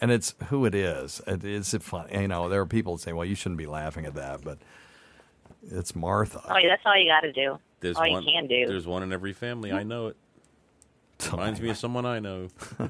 [0.00, 1.20] and it's who it is.
[1.26, 2.06] It is it fun.
[2.10, 4.58] You know, there are people that say, "Well, you shouldn't be laughing at that," but
[5.70, 6.42] it's Martha.
[6.48, 7.58] Oh, yeah, that's all you got to do.
[7.80, 8.22] There's all one.
[8.22, 8.66] you can do.
[8.66, 9.72] There's one in every family.
[9.72, 10.16] I know it.
[11.30, 12.48] Reminds me of someone I know.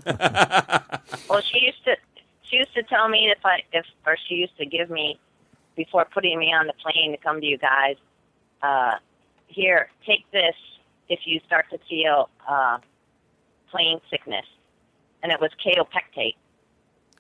[1.29, 1.97] Well, she used to
[2.43, 5.19] she used to tell me if I if or she used to give me
[5.77, 7.97] before putting me on the plane to come to you guys.
[8.63, 8.99] Uh,
[9.49, 10.55] here, take this
[11.09, 12.79] if you start to feel uh,
[13.71, 14.45] plane sickness,
[15.23, 16.35] and it was kaopectate.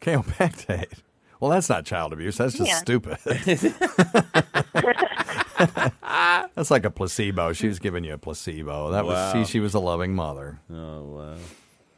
[0.00, 0.98] Kaopectate.
[1.40, 2.36] Well, that's not child abuse.
[2.36, 2.78] That's just Yeah.
[2.78, 3.18] stupid.
[6.54, 7.52] that's like a placebo.
[7.52, 8.90] She was giving you a placebo.
[8.90, 9.32] That was Wow.
[9.32, 10.60] see, she was a loving mother.
[10.72, 11.36] Oh wow.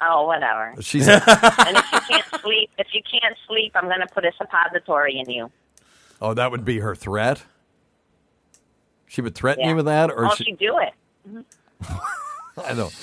[0.01, 0.75] Oh, whatever.
[0.81, 4.33] She's and if you can't sleep, if you can't sleep, I'm going to put a
[4.37, 5.51] suppository in you.
[6.21, 7.43] oh, that would be her threat.
[9.07, 9.71] She would threaten Yeah.
[9.71, 11.45] you with that, or oh, she, she'd do it.
[12.65, 12.95] I don't.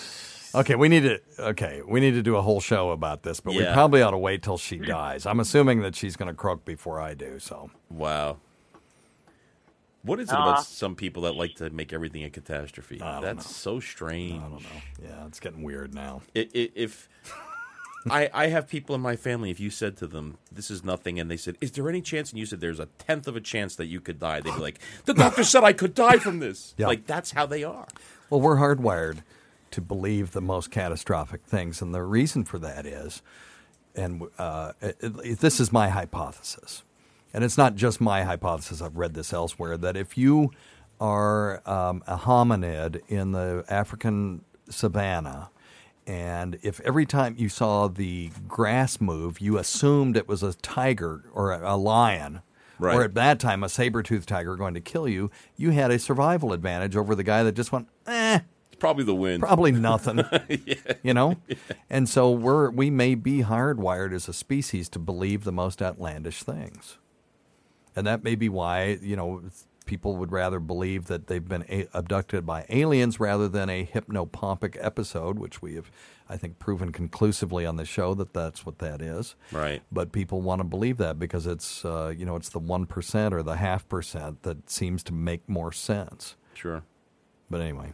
[0.53, 1.19] Okay, we need to.
[1.39, 3.73] Okay, we need to do a whole show about this, but we Yeah.
[3.73, 5.25] probably ought to wait till she dies.
[5.25, 7.39] I'm assuming that she's going to croak before I do.
[7.39, 8.37] So Wow.
[10.03, 10.41] What is it Aw.
[10.41, 10.61] about ah.
[10.61, 12.97] some people that like to make everything a catastrophe?
[12.97, 14.33] That's so strange.
[14.41, 14.81] I don't know.
[15.03, 16.21] Yeah, it's getting weird now.
[16.33, 17.07] It, it, if
[18.09, 21.19] I, I have people in my family, if you said to them, "This is nothing,"
[21.19, 23.41] and they said, "Is there any chance?" and you said, "There's a tenth of a
[23.41, 26.39] chance that you could die," they'd be like, "The doctor said I could die from
[26.39, 26.87] this." Yeah.
[26.87, 27.87] Like that's how they are.
[28.31, 29.23] Well, we're hardwired
[29.71, 33.21] to believe the most catastrophic things, and the reason for that is,
[33.93, 36.83] and uh, this is my hypothesis,
[37.33, 38.81] and it's not just my hypothesis.
[38.81, 40.51] I've read this elsewhere that if you
[41.01, 45.49] are um, a hominid in the African savannah,
[46.07, 51.25] and if every time you saw the grass move, you assumed it was a tiger
[51.33, 52.43] or a lion,
[52.81, 52.95] Right.
[52.95, 56.51] or at that time a saber-toothed tiger going to kill you, you had a survival
[56.51, 58.39] advantage over the guy that just went, eh,
[58.81, 59.43] Probably the wind.
[59.43, 60.23] Probably nothing.
[61.03, 61.37] You know?
[61.87, 66.41] And so we're we may be hardwired as a species to believe the most outlandish
[66.41, 66.97] things.
[67.95, 69.43] And that may be why, you know,
[69.85, 74.77] people would rather believe that they've been a- abducted by aliens rather than a hypnopompic
[74.79, 75.91] episode, which we have,
[76.29, 79.35] I think, proven conclusively on the show that that's what that is.
[79.51, 79.81] Right.
[79.91, 83.33] But people want to believe that because it's, uh, you know, it's the one percent
[83.33, 86.35] or the half percent that seems to make more sense.
[86.53, 86.83] Sure.
[87.49, 87.93] But anyway.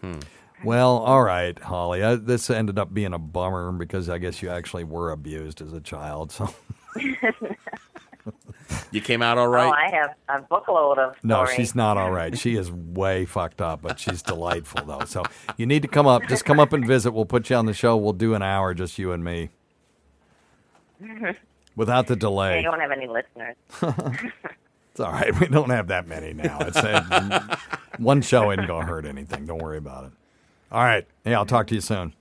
[0.00, 0.20] Hmm.
[0.62, 2.02] Well, all right, Holly.
[2.02, 5.72] I, this ended up being a bummer because I guess you actually were abused as
[5.72, 6.32] a child.
[6.32, 6.52] So
[8.92, 9.66] You came out all right.
[9.66, 9.92] Oh, right.
[9.92, 12.36] I have a bookload of no, she's not all right.
[12.38, 15.04] She is way fucked up, but she's delightful though.
[15.06, 15.22] So
[15.56, 16.26] you need to come up.
[16.28, 17.12] Just come up and visit.
[17.12, 17.96] We'll put you on the show.
[17.96, 19.50] We'll do an hour, just you and me,
[21.76, 22.62] without the I delay.
[22.62, 23.56] don't have any listeners.
[24.92, 25.38] It's all right.
[25.38, 26.58] We don't have that many now.
[26.62, 27.56] It's uh,
[27.98, 29.46] one show ain't gonna hurt anything.
[29.46, 30.10] Don't worry about it.
[30.72, 31.06] All right.
[31.24, 32.12] Hey, I'll talk to you soon.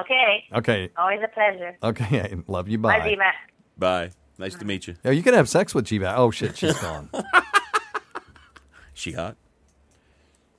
[0.00, 0.44] Okay.
[0.54, 0.90] Okay.
[0.96, 1.76] Always a pleasure.
[1.82, 2.34] Okay.
[2.48, 2.78] Love you.
[2.78, 3.16] Bye, Bye.
[3.76, 4.10] Bye.
[4.38, 4.96] Nice to meet you.
[5.04, 6.14] Yeah, you can have sex with Jiva.
[6.16, 7.08] Oh shit, she's gone.
[8.94, 9.36] She hot?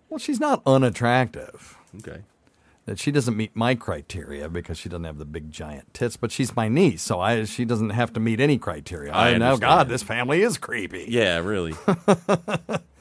[0.09, 1.77] well, she's not unattractive.
[1.97, 2.21] Okay.
[2.85, 6.31] That she doesn't meet my criteria because she doesn't have the big giant tits, but
[6.31, 9.13] she's my niece, so I she doesn't have to meet any criteria.
[9.13, 9.55] I I know.
[9.55, 11.05] God, this family is creepy.
[11.07, 11.71] Yeah, really.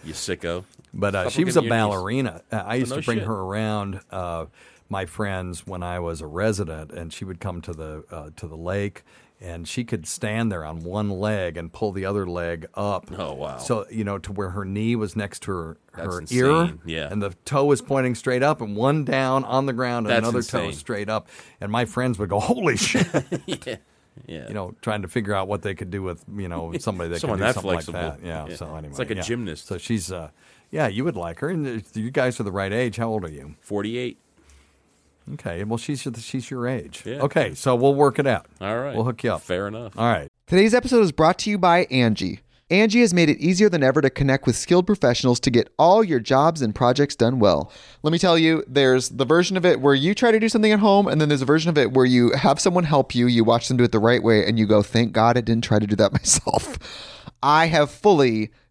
[0.04, 0.64] you sicko.
[0.94, 1.76] But uh, she was a looking niece.
[1.80, 2.42] ballerina.
[2.52, 3.26] Uh, I Oh, used no to bring shit.
[3.26, 4.46] her around uh,
[4.88, 8.46] my friends when I was a resident, and she would come to the uh, to
[8.46, 9.02] the lake,
[9.42, 13.10] and she could stand there on one leg and pull the other leg up.
[13.18, 13.58] Oh, wow.
[13.58, 16.38] So you know to where her knee was next to her That's her insane.
[16.38, 17.08] ear, Yeah.
[17.10, 20.20] and the toe was pointing straight up, and one down on the ground, and That's
[20.28, 20.72] another toe insane.
[20.78, 21.28] straight up.
[21.60, 23.06] And my friends would go, "Holy shit!"
[23.46, 23.76] yeah.
[24.26, 24.46] Yeah.
[24.46, 27.20] You know, trying to figure out what they could do with you know somebody that
[27.20, 28.00] Someone could do that something flexible.
[28.00, 28.26] like that.
[28.26, 28.46] Yeah.
[28.48, 28.56] Yeah.
[28.56, 29.22] So anyway, It's like a yeah.
[29.22, 29.66] gymnast.
[29.66, 30.30] So she's, uh,
[30.70, 32.96] yeah, you would like her, and you guys are the right age.
[32.96, 33.54] How old are you?
[33.60, 34.18] Forty-eight.
[35.34, 37.02] Okay, well she's she's your age.
[37.04, 37.20] Yeah.
[37.22, 38.46] Okay, so we'll work it out.
[38.60, 38.94] All right.
[38.94, 39.42] we'll hook you up.
[39.42, 39.96] Fair enough.
[39.98, 40.28] All right.
[40.46, 42.40] Today's episode is brought to you by Angi.
[42.70, 46.02] Angi has made it easier than ever to connect with skilled professionals to get all
[46.02, 47.70] your jobs and projects done well.
[48.02, 50.72] Let me tell you, there's the version of it where you try to do something
[50.72, 53.26] at home, and then there's a version of it where you have someone help you,
[53.26, 55.64] you watch them do it the right way, and you go, thank God I didn't
[55.64, 56.78] try to do that myself.
[57.42, 58.52] I have fully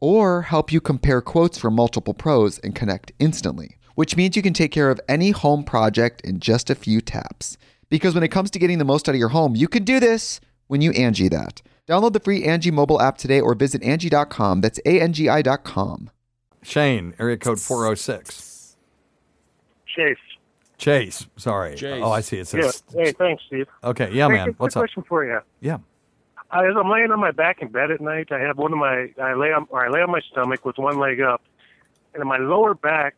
[0.00, 4.52] or help you compare quotes from multiple pros and connect instantly, which means you can
[4.52, 7.56] take care of any home project in just a few taps.
[7.88, 10.00] Because when it comes to getting the most out of your home, you can do
[10.00, 11.62] this when you Angi that.
[11.86, 14.60] Download the free Angi mobile app today or visit Angi.com.
[14.62, 16.10] That's A-N-G-I dot com.
[16.62, 18.76] Shane, area code four zero six.
[19.86, 20.16] Chase.
[20.78, 21.76] Chase, sorry.
[21.76, 22.02] Chase.
[22.02, 22.38] Oh, I see.
[22.38, 22.62] It Yeah.
[22.62, 22.82] says.
[22.92, 23.66] Hey, thanks, Steve.
[23.84, 24.54] Okay, yeah, Hey, man.
[24.56, 24.80] What's up?
[24.80, 25.38] question for you?
[25.60, 25.78] Yeah.
[26.54, 28.78] I, as I'm laying on my back in bed at night, I have one of
[28.78, 31.42] my I lay on or I lay on my stomach with one leg up,
[32.14, 33.16] and in my lower back,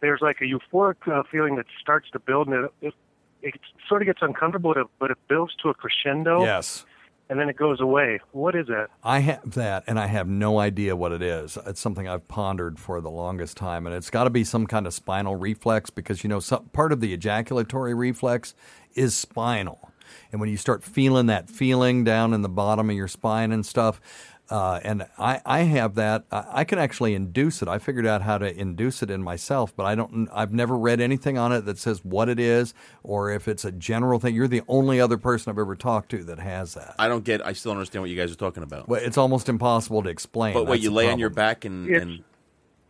[0.00, 2.94] there's like a euphoric uh, feeling that starts to build, and it, it
[3.42, 3.54] it
[3.88, 6.42] sort of gets uncomfortable, but it, builds to a crescendo.
[6.42, 6.84] Yes.
[7.28, 8.20] And then it goes away.
[8.30, 8.86] What is that?
[9.02, 11.58] I have that, and I have no idea what it is.
[11.66, 14.86] It's something I've pondered for the longest time, and it's got to be some kind
[14.86, 18.54] of spinal reflex because you know some, part of the ejaculatory reflex
[18.94, 19.90] is spinal,
[20.36, 23.64] and when you start feeling that feeling down in the bottom of your spine and
[23.64, 24.02] stuff,
[24.50, 26.24] uh, and I, I have that.
[26.30, 27.68] I, I can actually induce it.
[27.68, 30.28] I figured out how to induce it in myself, but I don't.
[30.30, 33.72] I've never read anything on it that says what it is or if it's a
[33.72, 34.34] general thing.
[34.34, 36.94] You're the only other person I've ever talked to that has that.
[36.98, 37.44] I don't get.
[37.44, 38.90] I still don't understand what you guys are talking about.
[38.90, 40.52] Well, it's almost impossible to explain.
[40.52, 42.22] But wait, That's you lay on your back and, It's- and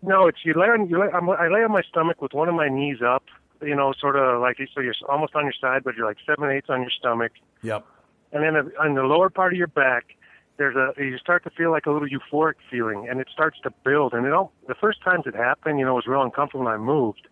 [0.03, 2.49] No, it's you lay on you lay, I'm, I lay on my stomach with one
[2.49, 3.23] of my knees up.
[3.63, 6.51] You know, sort of like so you're almost on your side, but you're like seven
[6.51, 7.33] eighths on your stomach.
[7.63, 7.85] Yep.
[8.33, 10.05] and then on the lower part of your back
[10.59, 13.71] there's a you start to feel like a little euphoric feeling and it starts to
[13.85, 16.65] build and it all the first times it happened you know it was real uncomfortable
[16.65, 17.29] when i moved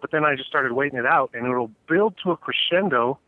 [0.00, 3.18] but then i just started waiting it out and it'll build to a crescendo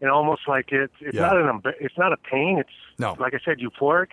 [0.00, 1.22] and almost like it's it's Yeah.
[1.22, 2.58] not an it's not a pain.
[2.58, 3.16] It's No.
[3.18, 4.10] like I said, euphoric,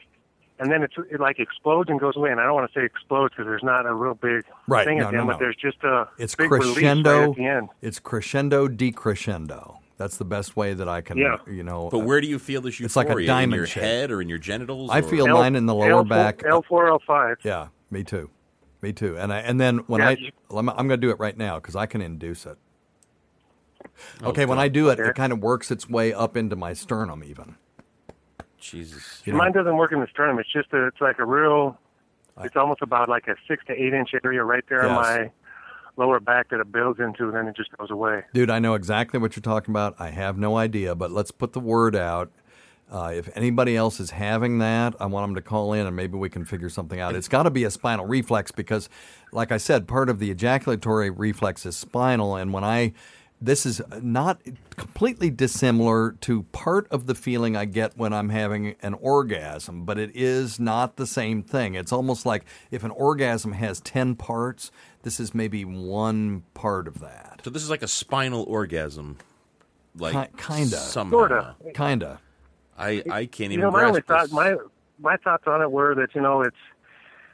[0.60, 2.32] and then it's it like explodes and goes away.
[2.32, 4.99] And I don't want to say explodes because there's not a real big Right, thing
[4.99, 5.34] no, at the no, end, no.
[5.34, 7.20] but there's just a It's big crescendo.
[7.22, 7.70] right at the end.
[7.82, 9.78] It's crescendo decrescendo.
[9.97, 11.38] That's the best way that I can, Yeah.
[11.47, 11.89] you know.
[11.91, 12.86] But uh, where do you feel this euphoria?
[12.88, 13.84] It's like a diamond in your shape.
[13.84, 14.89] head or in your genitals?
[14.91, 16.38] I or- feel mine in the lower L4 back.
[16.39, 17.36] L4, L5.
[17.43, 18.30] Yeah, me too.
[18.82, 19.18] Me too.
[19.18, 21.56] And I and then when Yeah, I I'm, I'm going to do it right now
[21.58, 22.58] because I can induce it.
[24.22, 25.10] Oh, Okay, when I do it, Okay.
[25.10, 27.56] it kind of works its way up into my sternum even.
[28.64, 29.22] Jesus.
[29.26, 30.39] You know, Mine doesn't work in this sternum.
[30.39, 31.78] It's just a, it's like a real.
[32.43, 35.32] It's almost about like a six to eight inch area right there on my
[35.97, 38.24] lower back that it builds into, and then it just goes away.
[38.34, 39.95] dude, I know exactly what you're talking about.
[39.99, 42.32] I have no idea, but let's put the word out.
[42.91, 46.18] Uh, if anybody else is having that, I want them to call in and maybe
[46.18, 47.16] we can figure something out.
[47.16, 48.89] It's got to be a spinal reflex because,
[49.32, 52.36] like I said, part of the ejaculatory reflex is spinal.
[52.36, 52.93] And when I,
[53.44, 54.39] this is not
[54.78, 59.98] completely dissimilar to part of the feeling I get when I'm having an orgasm, but
[59.98, 61.76] it is not the same thing.
[61.76, 64.72] It's almost like if an orgasm has 10 parts,
[65.02, 67.41] this is maybe one part of that.
[67.44, 69.18] So this is like a spinal orgasm,
[69.98, 70.78] like Ki- kinda.
[70.78, 71.12] somehow.
[71.12, 71.56] Sorta.
[71.76, 72.20] Kinda.
[72.78, 74.32] I I can't even You even know, my only grasp thought, this.
[74.34, 74.56] my
[75.12, 76.56] my thoughts on it were that you know it's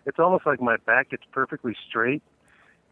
[0.08, 2.24] it's almost like my back gets perfectly straight,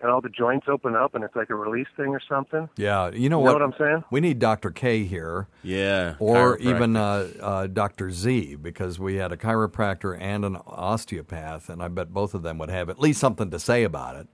[0.02, 2.70] and all the joints open up, and it's like a release thing or something.
[2.78, 3.54] Yeah, you know You know what?
[3.54, 4.04] what I'm saying?
[4.12, 4.70] We need Dr.
[4.72, 5.48] K here.
[5.64, 8.12] Yeah, Or even uh, uh, Dr.
[8.12, 12.58] Z, because we had a chiropractor and an osteopath, and I bet both of them
[12.60, 14.28] would have at least something to say about it.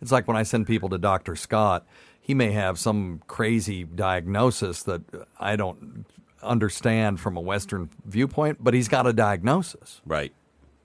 [0.00, 1.36] It's like when I send people to Dr.
[1.36, 1.86] Scott,
[2.20, 5.02] he may have some crazy diagnosis that
[5.38, 6.06] I don't
[6.42, 10.00] understand from a Western viewpoint, but he's got a diagnosis.
[10.04, 10.32] Right.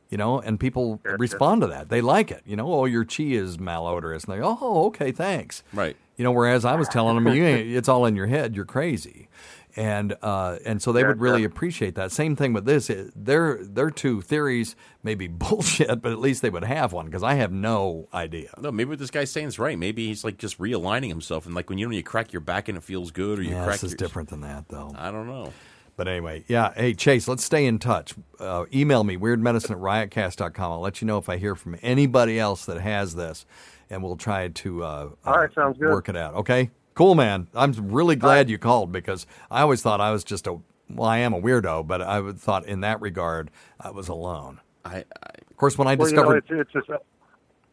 [0.09, 1.89] You know, and people respond to that.
[1.89, 2.41] They like it.
[2.45, 4.25] You know, oh, your chi is malodorous.
[4.25, 5.61] And they go, oh, okay, thanks.
[5.71, 5.95] Right.
[6.17, 8.55] You know, whereas I was telling them, you ain't, it's all in your head.
[8.55, 9.29] You're crazy.
[9.75, 12.11] And uh, and so they would really appreciate that.
[12.11, 12.89] Same thing with this.
[13.15, 17.21] Their their two theories may be bullshit, but at least they would have one because
[17.21, 18.49] I have no idea.
[18.59, 19.77] No, maybe what this guy's saying is right.
[19.77, 22.41] Maybe he's like just realigning himself, and like when you know when you crack your
[22.41, 23.75] back and it feels good, or you Yeah, crack.
[23.79, 24.91] this is your, different than that, though.
[24.97, 25.53] I don't know.
[25.99, 26.73] But anyway, yeah.
[26.77, 28.13] Hey, Chase, let's stay in touch.
[28.39, 29.77] Uh, email me, weirdmedicine at
[30.09, 30.71] riotcast.com.
[30.71, 33.45] I'll let you know if I hear from anybody else that has this,
[33.89, 35.89] and we'll try to uh, All right, sounds good.
[35.89, 36.35] work it out.
[36.35, 36.69] Okay?
[36.93, 37.47] Cool, man.
[37.53, 41.17] I'm really glad you called because I always thought I was just a, well, I
[41.17, 44.61] am a weirdo, but I would- thought in that regard I was alone.
[44.85, 46.45] I, of course, when I well, discovered.
[46.49, 47.01] you know, it's it's just,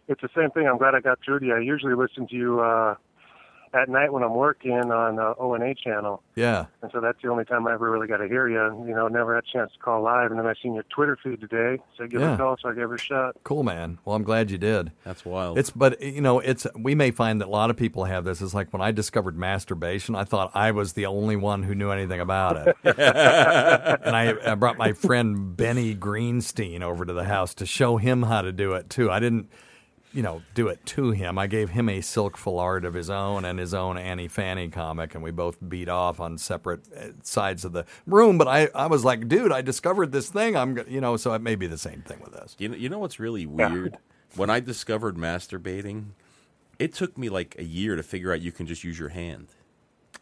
[0.08, 0.66] it's the same thing.
[0.66, 1.54] I'm glad I got through to you.
[1.54, 2.96] I usually listen to you uh,
[3.74, 6.22] at night when I'm working on uh, O and A channel.
[6.34, 6.66] yeah.
[6.82, 8.84] And so that's the only time I ever really got to hear you.
[8.86, 10.30] You know, never had a chance to call live.
[10.30, 12.34] And then I seen your Twitter feed today, so give Yeah.
[12.34, 12.56] a call.
[12.62, 13.36] So I gave her a shot.
[13.44, 13.98] Cool, man.
[14.04, 14.92] Well, I'm glad you did.
[15.04, 15.58] That's wild.
[15.58, 18.40] It's but you know it's we may find that a lot of people have this.
[18.40, 21.90] It's like when I discovered masturbation, I thought I was the only one who knew
[21.90, 27.54] anything about it, and I, I brought my friend Benny Greenstein over to the house
[27.56, 29.10] to show him how to do it too.
[29.10, 29.50] I didn't,
[30.16, 31.38] you know, do it to him.
[31.38, 35.14] I gave him a silk foulard of his own and his own Annie Fanny comic,
[35.14, 38.38] and we both beat off on separate uh, sides of the room.
[38.38, 40.56] But I, I was like, dude, I discovered this thing.
[40.56, 42.56] I'm, you know, so it may be the same thing with this.
[42.58, 43.98] You know, you know what's really weird?
[44.36, 46.06] When I discovered masturbating,
[46.78, 49.48] it took me like a year to figure out you can just use your hand.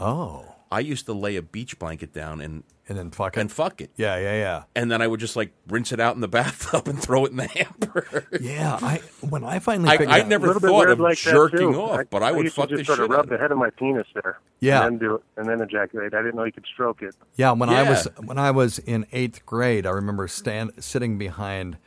[0.00, 0.53] Oh.
[0.70, 3.80] I used to lay a beach blanket down and and then fuck it and fuck
[3.80, 3.90] it.
[3.96, 4.62] Yeah, yeah, yeah.
[4.76, 7.30] And then I would just like rinse it out in the bathtub and throw it
[7.30, 8.26] in the hamper.
[8.40, 11.72] Yeah, I when I finally I, I out- never little thought of like that, jerking
[11.72, 11.80] too.
[11.80, 13.52] off, but I, would used fuck to the just sort shit of rub the head
[13.52, 14.38] of my penis there.
[14.60, 14.84] Yeah.
[14.84, 16.12] And then do it, and then ejaculate.
[16.14, 17.14] I didn't know you could stroke it.
[17.36, 21.78] Yeah, when I was when I was in eighth grade, I remember stand sitting behind.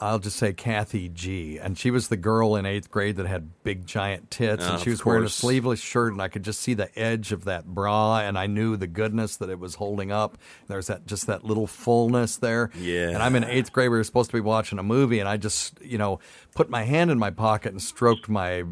[0.00, 3.50] I'll just say Kathy G, and she was the girl in eighth grade that had
[3.62, 6.60] big giant tits, Oh, and she was wearing a sleeveless shirt, and I could just
[6.60, 10.10] see the edge of that bra, and I knew the goodness that it was holding
[10.10, 10.38] up.
[10.68, 12.70] There's that just that little fullness there.
[12.78, 13.08] Yeah.
[13.10, 13.90] And I'm in eighth grade.
[13.90, 16.18] We were supposed to be watching a movie, and I just you know
[16.54, 18.64] put my hand in my pocket and stroked my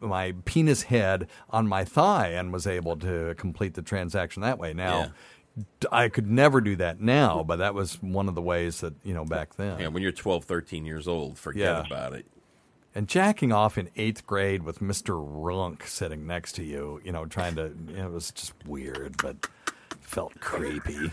[0.00, 4.72] my penis head on my thigh, and was able to complete the transaction that way.
[4.72, 4.98] Now.
[4.98, 5.08] Yeah.
[5.90, 9.14] I could never do that now, but that was one of the ways that, you
[9.14, 9.80] know, back then.
[9.80, 11.86] Yeah, when you're 12, 13 years old, forget Yeah.
[11.86, 12.26] about it.
[12.94, 15.14] And jacking off in eighth grade with Mr.
[15.22, 19.16] Runk sitting next to you, you know, trying to, you know, it was just weird,
[19.18, 19.46] but
[20.00, 21.10] felt creepy.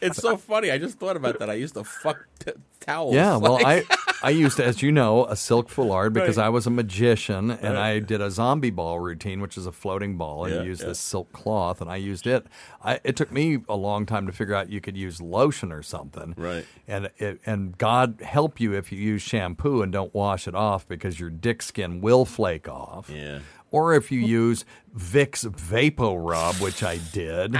[0.00, 0.70] It's so funny.
[0.70, 1.50] I just thought about that.
[1.50, 3.14] I used to fuck t- towels.
[3.14, 6.44] yeah, well, Like- I I used, to, as you know, a silk foulard because Right.
[6.44, 7.92] I was a magician and Right.
[7.92, 10.80] I did a zombie ball routine, which is a floating ball, and Yeah, you use
[10.80, 10.88] yeah.
[10.88, 12.44] this silk cloth, and I used it.
[12.84, 15.82] I, it took me a long time to figure out you could use lotion or
[15.82, 16.66] something, Right.
[16.86, 20.86] And it, and God help you if you use shampoo and don't wash it off
[20.86, 23.08] because your dick skin will flake off.
[23.08, 23.38] Yeah.
[23.72, 24.64] Or if you use
[24.96, 27.54] Vicks Vapo Rub, which I did,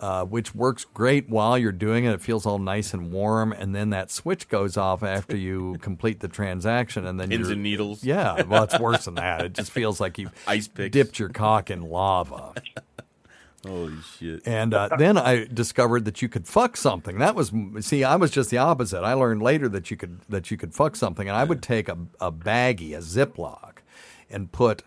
[0.00, 2.12] uh, which works great while you're doing it.
[2.12, 6.20] It feels all nice and warm, and then that switch goes off after you complete
[6.20, 8.04] the transaction, and then Pins and needles.
[8.04, 9.44] Yeah, well, it's worse than that.
[9.44, 10.92] It just feels like you've Ice picks.
[10.92, 12.54] dipped your cock in lava.
[13.66, 14.42] Holy shit.
[14.46, 17.18] And uh, then I discovered that you could fuck something.
[17.18, 19.02] That was see, I was just the opposite.
[19.02, 21.88] I learned later that you could that you could fuck something, and I would take
[21.88, 23.74] a, a baggie, a Ziploc,
[24.28, 24.82] and put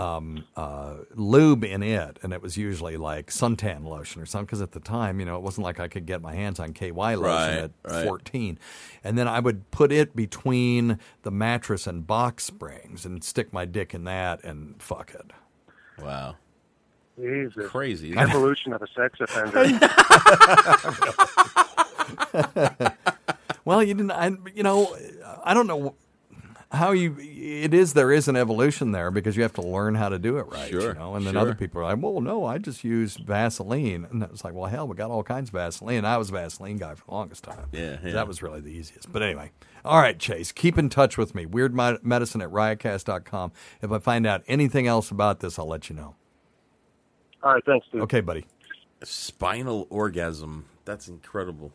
[0.00, 4.46] um, uh, lube in it, and it was usually like suntan lotion or something.
[4.46, 6.72] Because at the time, you know, it wasn't like I could get my hands on
[6.72, 8.06] KY lotion Right, at right.
[8.06, 8.58] 14.
[9.04, 13.64] And then I would put it between the mattress and box springs and stick my
[13.64, 15.32] dick in that and fuck it.
[16.02, 16.36] Wow.
[17.18, 17.68] Jesus.
[17.68, 18.16] Crazy.
[18.16, 19.64] Evolution of a sex offender.
[23.64, 24.10] well, you didn't.
[24.10, 24.96] I, you know,
[25.44, 25.94] I don't know
[26.72, 27.16] how you.
[27.18, 30.38] It is there is an evolution there because you have to learn how to do
[30.38, 30.70] it right.
[30.70, 31.42] Sure, You know, and then sure.
[31.42, 34.86] other people are like, "Well, no, I just use Vaseline," and it's like, "Well, hell,
[34.86, 37.66] we got all kinds of Vaseline." I was a Vaseline guy for the longest time.
[37.72, 38.12] Yeah, yeah.
[38.12, 39.12] that was really the easiest.
[39.12, 39.50] But anyway,
[39.84, 41.44] all right, Chase, keep in touch with me.
[41.44, 43.52] Weird Medicine at riotcast.com.
[43.82, 46.14] If I find out anything else about this, I'll let you know.
[47.42, 48.02] All right, thanks, dude.
[48.02, 48.46] Okay, buddy.
[49.02, 50.66] Spinal orgasm.
[50.84, 51.72] That's incredible.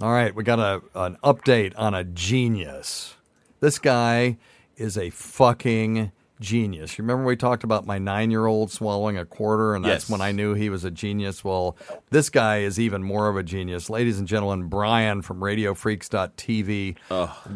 [0.00, 3.14] All right, we got a an update on a genius.
[3.60, 4.38] This guy
[4.76, 6.98] is a fucking genius.
[7.00, 10.10] Remember we talked about my nine year old swallowing a quarter, and that's Yes.
[10.10, 11.42] when I knew he was a genius.
[11.44, 11.76] Well,
[12.10, 13.90] this guy is even more of a genius.
[13.90, 16.96] Ladies and gentlemen, Brian from RadioFreaks.tv.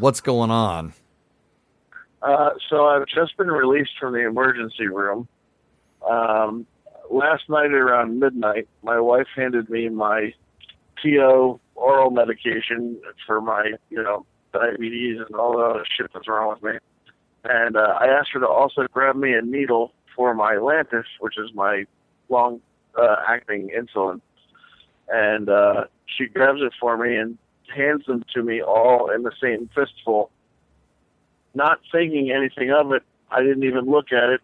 [0.01, 0.95] What's going on?
[2.23, 5.29] Uh, so I've just been released from the emergency room.
[6.09, 6.67] Um,
[7.11, 10.33] last night around midnight, my wife handed me my
[11.03, 16.51] PO oral medication for my, you know, diabetes and all the other shit that's wrong
[16.51, 16.79] with me.
[17.45, 21.39] And uh, I asked her to also grab me a needle for my Lantus, which
[21.39, 21.85] is my
[22.29, 22.61] long
[22.97, 24.21] uh, acting insulin.
[25.09, 27.39] And uh, she grabs it for me and
[27.75, 30.31] hands them to me all in the same fistful
[31.55, 33.03] not thinking anything of it.
[33.31, 34.41] I didn't even look at it,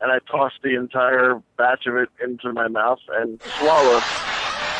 [0.00, 4.04] and I tossed the entire batch of it into my mouth and swallowed.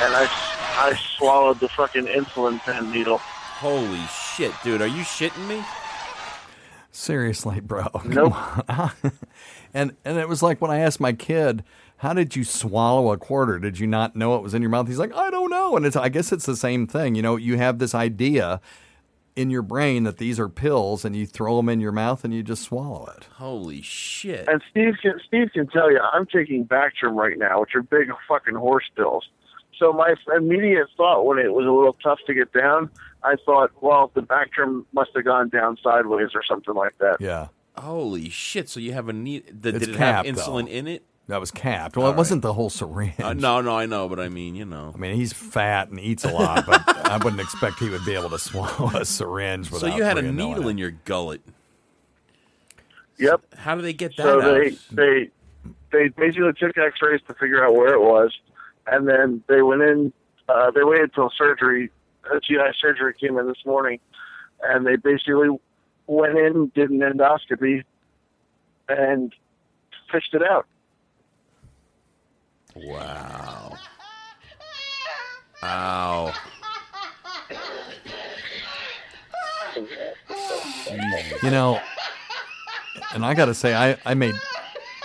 [0.01, 0.29] And I,
[0.77, 3.23] I swallowed the fucking insulin pen needle.
[3.61, 4.81] Holy shit, dude.
[4.81, 5.63] Are you shitting me?
[6.93, 7.85] Seriously, bro.
[7.93, 8.69] Come Nope.
[8.71, 8.91] on.
[9.75, 11.63] and and it was like when I asked my kid,
[11.99, 13.59] "How did you swallow a quarter?
[13.59, 15.85] Did you not know it was in your mouth?" He's like, "I don't know." And
[15.87, 17.15] it's I guess it's the same thing.
[17.15, 18.61] You know, you have this idea
[19.37, 22.35] in your brain that these are pills, and you throw them in your mouth and
[22.35, 23.29] you just swallow it.
[23.35, 24.49] Holy shit.
[24.49, 28.09] And Steve can Steve can tell you I'm taking Bactrim right now, which are big
[28.27, 29.29] fucking horse pills.
[29.79, 32.91] So my immediate thought when it was a little tough to get down,
[33.23, 37.21] I thought, well, the Bactrim must have gone down sideways or something like that.
[37.21, 37.49] Yeah.
[37.77, 38.69] Holy shit.
[38.69, 39.45] So you have a need.
[39.63, 40.71] The, It's did it capped, have insulin though.
[40.73, 41.05] in it?
[41.29, 41.97] That was capped.
[41.97, 43.15] Well, it wasn't the whole syringe.
[43.21, 44.91] Uh, no, no, I know, but I mean, you know.
[44.93, 48.15] I mean, he's fat and eats a lot, but I wouldn't expect he would be
[48.15, 49.97] able to swallow a syringe So without.
[49.97, 50.71] you had a freaking knowing needle it.
[50.73, 51.41] in your gullet.
[53.19, 53.43] Yep.
[53.57, 54.55] How do they get that so out?
[54.55, 55.31] they they
[55.93, 58.37] they basically took X-rays to figure out where it was,
[58.87, 60.13] and then they went in.
[60.49, 61.91] Uh, they waited till surgery,
[62.31, 64.01] uh, GI surgery came in this morning,
[64.63, 65.49] and they basically
[66.07, 67.85] went in, did an endoscopy,
[68.89, 69.35] and
[70.11, 70.67] fished it out.
[72.75, 73.77] Wow.
[75.63, 76.33] Ow.
[81.43, 81.81] You know,
[83.15, 84.35] and I got to say, I, I made.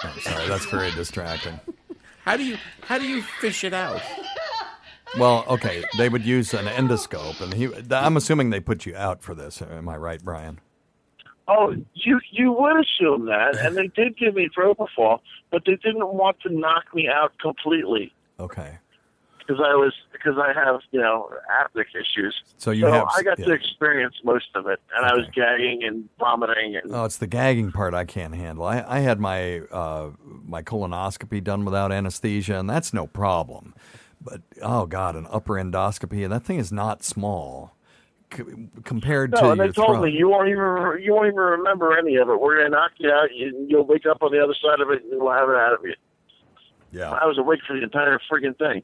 [0.04, 1.60] Oh, sorry, that's very distracting.
[2.24, 4.02] How do you how do you fish it out?
[5.20, 7.70] Well, okay, they would use an endoscope, and he.
[7.92, 9.62] I'm assuming they put you out for this.
[9.62, 10.60] Am I right, Brian?
[11.48, 15.20] Oh, you you would assume that, and they did give me propofol,
[15.52, 18.80] but they didn't want to knock me out completely Okay.
[19.38, 21.30] because I was because I have you know
[21.62, 22.36] apneic issues.
[22.58, 23.46] So you have- I got yeah.
[23.46, 27.28] to experience most of it, and I was gagging and vomiting and Oh, it's the
[27.28, 28.66] gagging part I can't handle.
[28.66, 30.10] I, I had my uh,
[30.44, 33.76] my colonoscopy done without anesthesia, and that's no problem.
[34.26, 37.76] But oh god, an upper endoscopy, and that thing is not small
[38.34, 38.44] c-
[38.84, 40.06] compared no, to and they your told throat.
[40.06, 42.42] me you won't even you won't even remember any of it.
[42.42, 43.34] We're gonna knock you out.
[43.34, 45.74] You, you'll wake up on the other side of it, and we'll have it out
[45.74, 45.94] of you.
[46.92, 47.12] Yeah.
[47.12, 48.82] I was awake for the entire freaking thing.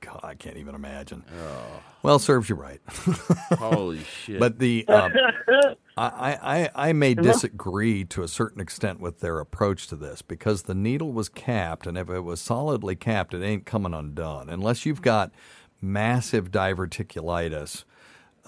[0.00, 1.24] God, I can't even imagine.
[1.42, 1.82] Oh.
[2.02, 2.80] Well, serves you right.
[3.58, 4.38] Holy shit.
[4.38, 5.12] But the um,
[5.98, 10.62] I, I I may disagree to a certain extent with their approach to this because
[10.62, 14.86] the needle was capped, and if it was solidly capped, it ain't coming undone unless
[14.86, 15.32] you've got
[15.80, 17.84] massive diverticulitis.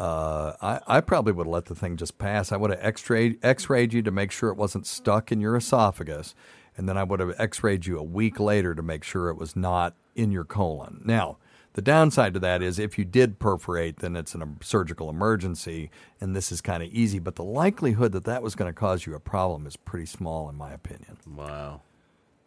[0.01, 2.53] uh, I, I probably would have let the thing just pass.
[2.53, 6.35] I would have x-rayed, x-rayed you to make sure it wasn't stuck in your esophagus,
[6.77, 9.55] and then I would have x-rayed you a week later to make sure it was
[9.55, 11.03] not in your colon.
[11.05, 11.37] Now,
[11.75, 15.91] the downside to that is if you did perforate, then it's a surgical emergency,
[16.21, 17.19] and this is kind of easy.
[17.19, 20.49] But the likelihood that that was going to cause you a problem is pretty small,
[20.49, 21.17] in my opinion.
[21.37, 21.83] Wow.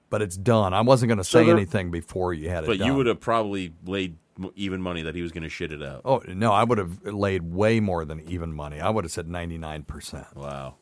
[0.09, 0.73] But it's done.
[0.73, 2.87] I wasn't going to So say there- anything before you had it But done.
[2.87, 4.17] you would have probably laid
[4.55, 6.01] even money that he was going to shit it out.
[6.05, 8.79] Oh no, I would have laid way more than even money.
[8.81, 10.25] I would have said ninety nine percent.
[10.35, 10.75] Wow.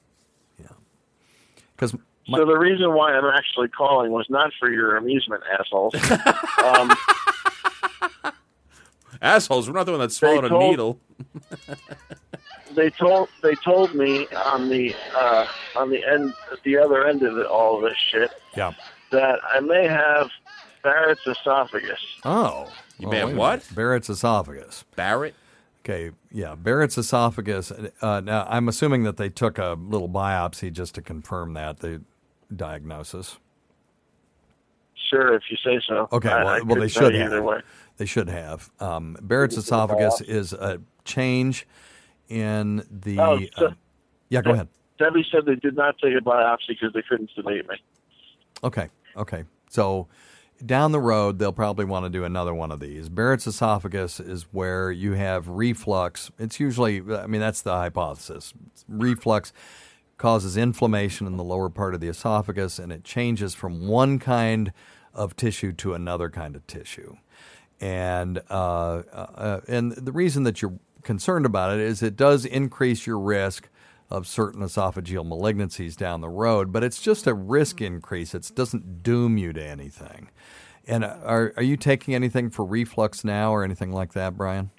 [0.59, 0.67] Yeah.
[1.75, 5.93] Because so the reason why I'm actually calling was not for your amusement, assholes.
[6.63, 6.91] um,
[9.21, 10.99] Assholes, we're not the one that swallowed a needle.
[12.75, 15.45] they told they told me on the uh,
[15.75, 18.73] on the end at the other end of it, all of this shit Yeah.
[19.11, 20.29] that I may have
[20.83, 21.99] Barrett's esophagus.
[22.25, 22.71] Oh.
[22.97, 23.67] You Oh, may have what?
[23.75, 24.85] Barrett's esophagus.
[24.95, 25.35] Barrett?
[25.83, 27.71] Okay, yeah, Barrett's esophagus.
[28.01, 32.01] Uh, now, I'm assuming that they took a little biopsy just to confirm that the
[32.55, 33.37] diagnosis.
[35.09, 36.07] Sure, if you say so.
[36.11, 37.27] Okay, I- well, I well they should have.
[37.27, 37.61] either way.
[38.01, 38.71] They should have.
[38.79, 41.67] Um, Barrett's esophagus is a change
[42.29, 43.19] in the.
[43.19, 43.73] Oh, so- uh,
[44.27, 44.69] yeah, go ahead.
[44.97, 47.75] Debbie said they did not take a biopsy because they couldn't sedate me.
[48.63, 48.87] Okay.
[49.15, 49.43] Okay.
[49.69, 50.07] So
[50.65, 53.07] down the road, they'll probably want to do another one of these.
[53.07, 56.31] Barrett's esophagus is where you have reflux.
[56.39, 58.51] It's usually, I mean, that's the hypothesis.
[58.87, 59.53] Reflux
[60.17, 64.73] causes inflammation in the lower part of the esophagus, and it changes from one kind
[65.13, 67.17] of tissue to another kind of tissue.
[67.81, 73.07] And uh, uh, and the reason that you're concerned about it is it does increase
[73.07, 73.69] your risk
[74.11, 78.35] of certain esophageal malignancies down the road, but it's just a risk increase.
[78.35, 80.29] It doesn't doom you to anything.
[80.87, 84.69] And are are you taking anything for reflux now or anything like that, Brian?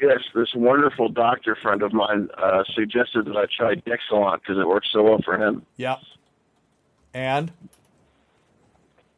[0.00, 4.66] Yes, this wonderful doctor friend of mine uh, suggested that I try Dexilant because it
[4.66, 5.66] works so well for him.
[5.76, 5.96] Yeah.
[7.12, 7.52] And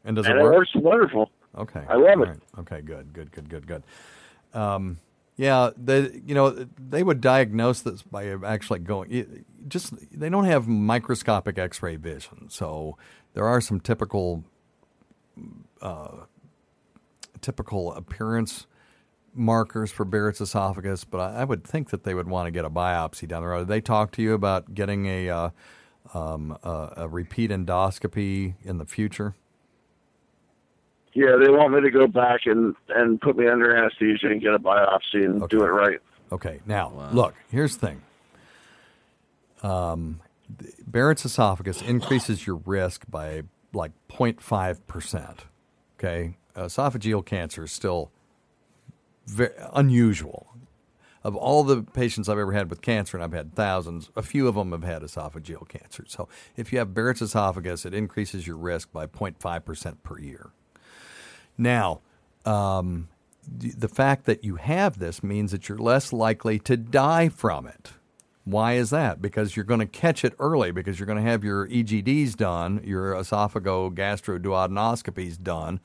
[0.04, 0.54] and does and it it work?
[0.54, 1.30] works wonderful.
[1.56, 1.82] Okay.
[1.88, 2.28] I love All it.
[2.28, 2.38] right.
[2.60, 3.82] Okay, good, good, good, good, good.
[4.54, 4.98] Um,
[5.36, 10.68] yeah, they you know they would diagnose this by actually going just they don't have
[10.68, 12.98] microscopic X-ray vision, so
[13.34, 14.44] there are some typical
[15.80, 16.24] uh,
[17.40, 18.66] typical appearance
[19.34, 22.66] markers for Barrett's esophagus, but I, I would think that they would want to get
[22.66, 23.60] a biopsy down the road.
[23.60, 25.50] Did they talk to you about getting a uh,
[26.12, 29.34] um, a, a repeat endoscopy in the future?
[31.14, 34.54] Yeah, they want me to go back and and put me under anesthesia and get
[34.54, 35.98] a biopsy and do it right.
[36.30, 37.34] Okay, now look.
[37.50, 38.02] Here's the thing.
[39.62, 40.20] Um,
[40.58, 43.42] the- Barrett's esophagus increases your risk by
[43.72, 45.44] like 0.5 percent.
[45.98, 48.10] Okay, esophageal cancer is still
[49.26, 50.48] very unusual.
[51.24, 54.48] Of all the patients I've ever had with cancer, and I've had thousands, a few
[54.48, 56.04] of them have had esophageal cancer.
[56.08, 60.50] So if you have Barrett's esophagus, it increases your risk by 0.5 percent per year.
[61.58, 62.00] Now,
[62.44, 63.08] um,
[63.46, 67.92] the, fact that you have this means that you're less likely to die from it.
[68.44, 69.22] Why is that?
[69.22, 72.80] Because you're going to catch it early because you're going to have your EGDs done,
[72.84, 75.78] your esophagogastroduodenoscopies done,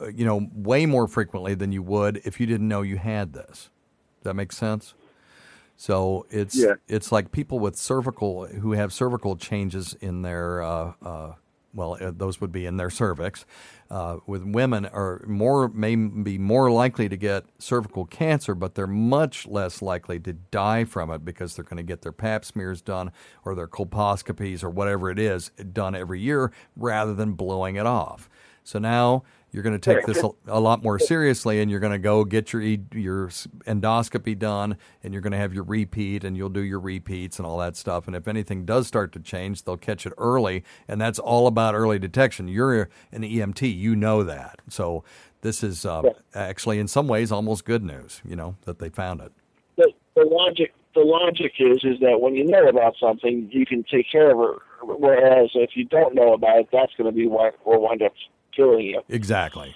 [0.00, 3.32] uh, you know, way more frequently than you would if you didn't know you had
[3.32, 3.70] this.
[4.18, 4.94] Does that make sense?
[5.76, 6.74] So it's Yeah.
[6.88, 11.32] it's like people with cervical who have cervical changes in their uh, uh,
[11.74, 13.44] well, uh, those would be in their cervix.
[13.90, 18.86] Uh, with women are more may be more likely to get cervical cancer, but they're
[18.86, 22.80] much less likely to die from it because they're going to get their Pap smears
[22.80, 23.10] done
[23.44, 28.28] or their colposcopies or whatever it is done every year rather than blowing it off.
[28.64, 31.92] So now you're going to take this a, a lot more seriously, and you're going
[31.92, 33.28] to go get your your
[33.66, 37.46] endoscopy done, and you're going to have your repeat, and you'll do your repeats and
[37.46, 38.06] all that stuff.
[38.06, 41.74] And if anything does start to change, they'll catch it early, and that's all about
[41.74, 42.48] early detection.
[42.48, 44.60] You're an EMT, you know that.
[44.68, 45.04] So
[45.42, 46.02] this is uh,
[46.34, 48.22] actually, in some ways, almost good news.
[48.24, 49.32] You know that they found it.
[49.76, 53.84] The, the logic the logic is is that when you know about something, you can
[53.84, 54.62] take care of it.
[54.82, 58.12] Whereas if you don't know about it, that's going to be what will wind up
[58.54, 59.00] killing you.
[59.08, 59.74] Exactly.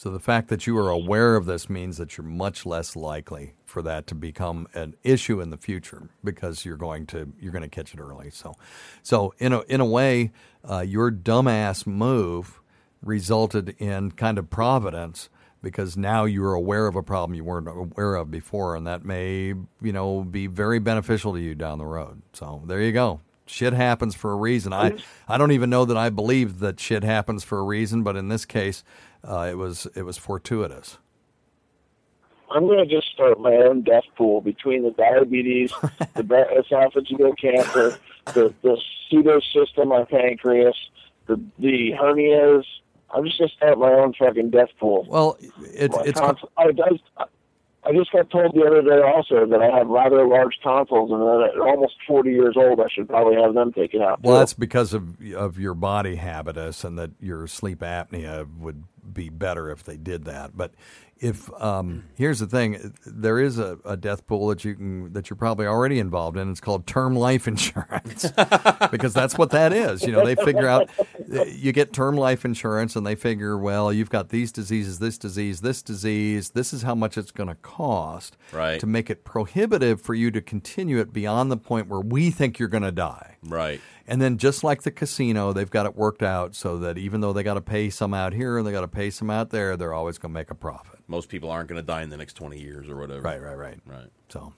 [0.00, 3.52] So the fact that you are aware of this means that you're much less likely
[3.66, 7.60] for that to become an issue in the future because you're going to you're going
[7.60, 8.30] to catch it early.
[8.30, 8.54] So,
[9.02, 10.32] so in a in a way,
[10.64, 12.62] uh, your dumbass move
[13.02, 15.28] resulted in kind of providence
[15.62, 19.48] because now you're aware of a problem you weren't aware of before, and that may
[19.82, 22.22] you know be very beneficial to you down the road.
[22.32, 23.20] So there you go.
[23.50, 24.72] Shit happens for a reason.
[24.72, 24.94] I,
[25.28, 28.28] I don't even know that I believe that shit happens for a reason, but in
[28.28, 28.84] this case,
[29.24, 30.98] uh, it was it was fortuitous.
[32.50, 35.72] I'm going to just start my own death pool between the diabetes,
[36.14, 38.80] the esophageal cancer, the the
[39.10, 40.76] pseudocystum, my pancreas,
[41.26, 42.64] the the hernias.
[43.12, 45.04] I'm just going to start my own fucking death pool.
[45.08, 47.00] Well, it's My it's tons- I, does,
[47.82, 51.20] I just got told the other day also that I have rather large tonsils, and
[51.20, 54.22] that at almost 40 years old, I should probably have them taken out.
[54.22, 54.38] Well, too.
[54.40, 59.70] that's because of of your body habitus, and that your sleep apnea would be better
[59.70, 60.56] if they did that.
[60.56, 60.72] But
[61.18, 65.28] if um, here's the thing, there is a, a death pool that you can that
[65.28, 66.50] you're probably already involved in.
[66.50, 68.30] It's called term life insurance
[68.90, 70.02] because that's what that is.
[70.02, 70.88] You know, they figure out
[71.46, 75.60] you get term life insurance, and they figure, well, you've got these diseases, this disease,
[75.60, 76.50] this disease.
[76.50, 78.80] This is how much it's going to cost Right.
[78.80, 82.58] to make it prohibitive for you to continue it beyond the point where we think
[82.58, 83.36] you're going to die.
[83.46, 83.80] Right.
[84.06, 87.32] And then just like the casino, they've got it worked out so that even though
[87.32, 89.76] they got to pay some out here and they got to pay some out there,
[89.76, 91.00] they're always going to make a profit.
[91.08, 93.20] Most people aren't going to die in the next 20 years or whatever.
[93.22, 93.78] Right, right, right.
[93.86, 94.08] Right.
[94.28, 94.52] So,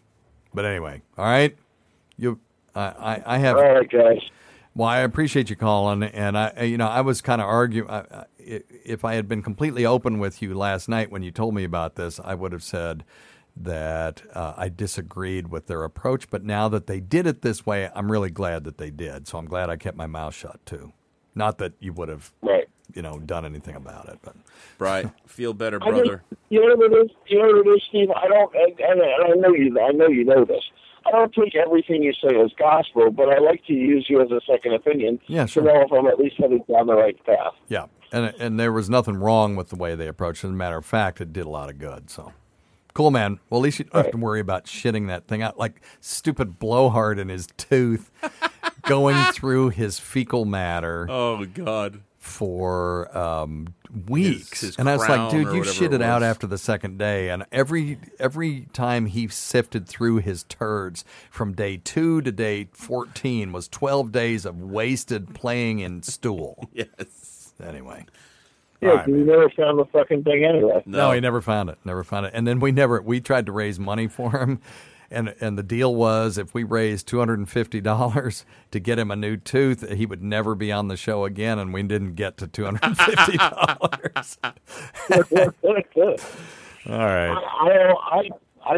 [0.55, 1.57] but anyway, all right.
[2.17, 2.39] You,
[2.75, 3.57] I, I, I have.
[3.57, 4.19] All right, guys.
[4.75, 7.91] Well, I appreciate you calling, and I, you know, I was kind of arguing.
[7.91, 8.25] I, I-
[8.85, 11.95] if I had been completely open with you last night when you told me about
[11.95, 13.05] this, I would have said
[13.57, 16.29] that uh, I disagreed with their approach.
[16.29, 19.29] But now that they did it this way, I'm really glad that they did.
[19.29, 20.93] So I'm glad I kept my mouth shut too.
[21.37, 22.69] Not that you would have, right.
[22.95, 24.35] You know, done anything about it, but
[24.79, 26.23] right, feel better, brother.
[26.31, 27.11] just, you know what it is?
[27.27, 28.11] You know what it is, Steve?
[28.11, 29.79] I don't, and, and, and I know you.
[29.81, 30.63] I know you know this.
[31.05, 34.31] I don't take everything you say as gospel, but I like to use you as
[34.31, 35.65] a second opinion Yeah, sure.
[35.65, 37.55] to know if I'm at least headed down the right path.
[37.69, 37.87] yeah.
[38.13, 40.49] And and there was nothing wrong with the way they approached it.
[40.49, 42.11] As a matter of fact, it did a lot of good.
[42.11, 42.33] So.
[42.95, 43.41] Cool, man.
[43.49, 46.59] Well, at least you don't have to worry about shitting that thing out like stupid
[46.59, 48.11] blowhard in his tooth
[48.83, 52.03] going through his fecal matter Oh, God.
[52.23, 53.75] For um,
[54.07, 54.61] weeks.
[54.61, 56.97] his and I was like, dude, you whatever shit it it out after the second
[56.97, 57.31] day.
[57.31, 63.53] And every every time he sifted through his turds from day two to day 14
[63.53, 66.71] was 12 days of wasted playing in stool.
[66.83, 67.53] Yes.
[67.63, 68.07] Anyway.
[68.81, 70.83] Yeah, All right, you never found the fucking thing anyway.
[70.87, 71.13] No.
[71.13, 71.79] he never found it.
[71.85, 72.33] Never found it.
[72.35, 74.61] And then we never we tried to raise money for him.
[75.13, 78.99] And and the deal was if we raised two hundred and fifty dollars to get
[78.99, 81.59] him a new tooth, he would never be on the show again.
[81.59, 84.39] And we didn't get to two hundred and fifty dollars.
[86.89, 87.31] All right.
[87.31, 87.69] I,
[88.11, 88.29] I, I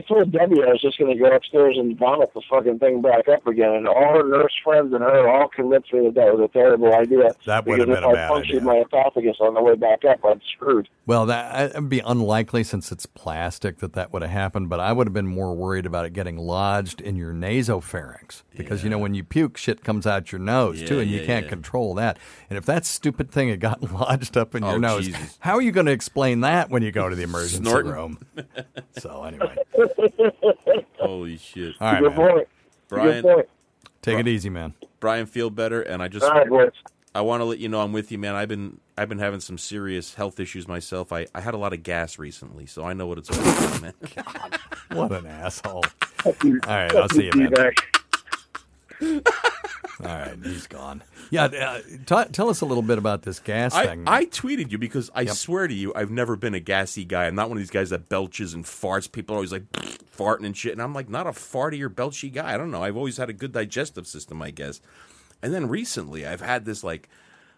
[0.07, 3.29] told Debbie I was just going to go upstairs and vomit the fucking thing back
[3.29, 6.49] up again, and all her nurse friends and her all convinced me that that was
[6.49, 7.35] a terrible idea.
[7.47, 9.75] That would have because been a if bad I punctured my esophagus on the way
[9.75, 10.89] back up, I'm screwed.
[11.07, 14.69] Well, that would be unlikely since it's plastic that that would have happened.
[14.71, 18.85] But I would have been more worried about it getting lodged in your nasopharynx because
[18.85, 21.45] you know when you puke, shit comes out your nose too, Yeah, and you can't
[21.45, 21.51] yeah.
[21.51, 22.19] control that.
[22.49, 25.37] And if that stupid thing had gotten lodged up in your Oh, nose, Jesus.
[25.41, 28.19] how are you going to explain that when you go to the emergency room?
[28.97, 29.57] So anyway,
[30.99, 31.75] Holy shit.
[31.81, 32.31] all right, Good man.
[32.31, 32.49] point.
[32.89, 33.49] Brian, Good point.
[34.03, 34.75] take it easy, man.
[35.01, 35.83] Brian, feel better.
[35.83, 36.71] And I just, All right, boys.
[37.15, 38.35] I want to let you know I'm with you, man.
[38.35, 41.13] I've been, I've been having some serious health issues myself.
[41.13, 43.83] I, I had a lot of gas recently, so I know what it's all about,
[43.83, 43.95] man.
[44.91, 45.83] What an asshole!
[46.25, 46.33] All
[46.69, 47.33] right, I'll see you,
[49.01, 49.23] man.
[50.01, 51.03] All right, he's gone.
[51.31, 54.05] Yeah, uh, t- tell us a little bit about this gas I, thing.
[54.09, 55.35] I tweeted you because I Yep.
[55.35, 57.27] swear to you, I've never been a gassy guy.
[57.27, 59.11] I'm not one of these guys that belches and farts.
[59.11, 59.71] People are always like
[60.17, 62.55] farting and shit, and I'm like not a farty or belchy guy.
[62.55, 62.83] I don't know.
[62.83, 64.81] I've always had a good digestive system, I guess.
[65.43, 67.09] And then recently, I've had this like,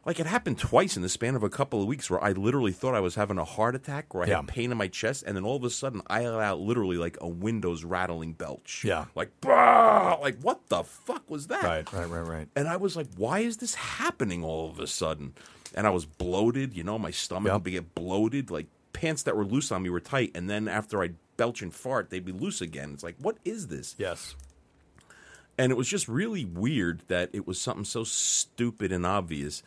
[0.06, 2.72] like it happened twice in the span of a couple of weeks where I literally
[2.72, 4.36] thought I was having a heart attack, where I Yeah.
[4.36, 6.96] had pain in my chest, and then all of a sudden I let out literally
[6.96, 8.82] like a windows rattling belch.
[8.84, 9.06] Yeah.
[9.14, 10.16] like bah!
[10.22, 11.62] like what the fuck was that?
[11.64, 12.48] right, right, right, right.
[12.56, 15.34] And I was like, why is this happening all of a sudden?
[15.74, 17.64] And I was bloated, you know, my stomach Yep.
[17.64, 18.50] would get bloated.
[18.50, 20.30] Like pants that were loose on me were tight.
[20.34, 22.92] And then after I'd belch and fart, they'd be loose again.
[22.94, 23.94] It's like, what is this?
[23.98, 24.36] Yes.
[25.58, 29.62] And it was just really weird that it was something so stupid and obvious.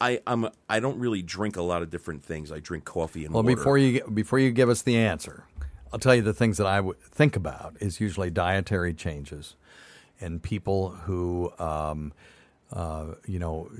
[0.00, 2.50] I, I'm I don't really drink a lot of different things.
[2.50, 3.44] I drink coffee and water.
[3.44, 3.56] Well, water.
[3.56, 5.44] before you before you give us the answer,
[5.92, 9.56] I'll tell you the things that I would think about is usually dietary changes,
[10.20, 12.12] and people who, um,
[12.72, 13.70] uh, you know,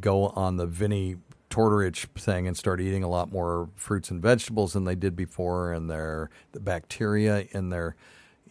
[0.00, 1.16] go on the Vinnie
[1.48, 5.72] Tortorich thing and start eating a lot more fruits and vegetables than they did before,
[5.72, 7.96] and their the bacteria in their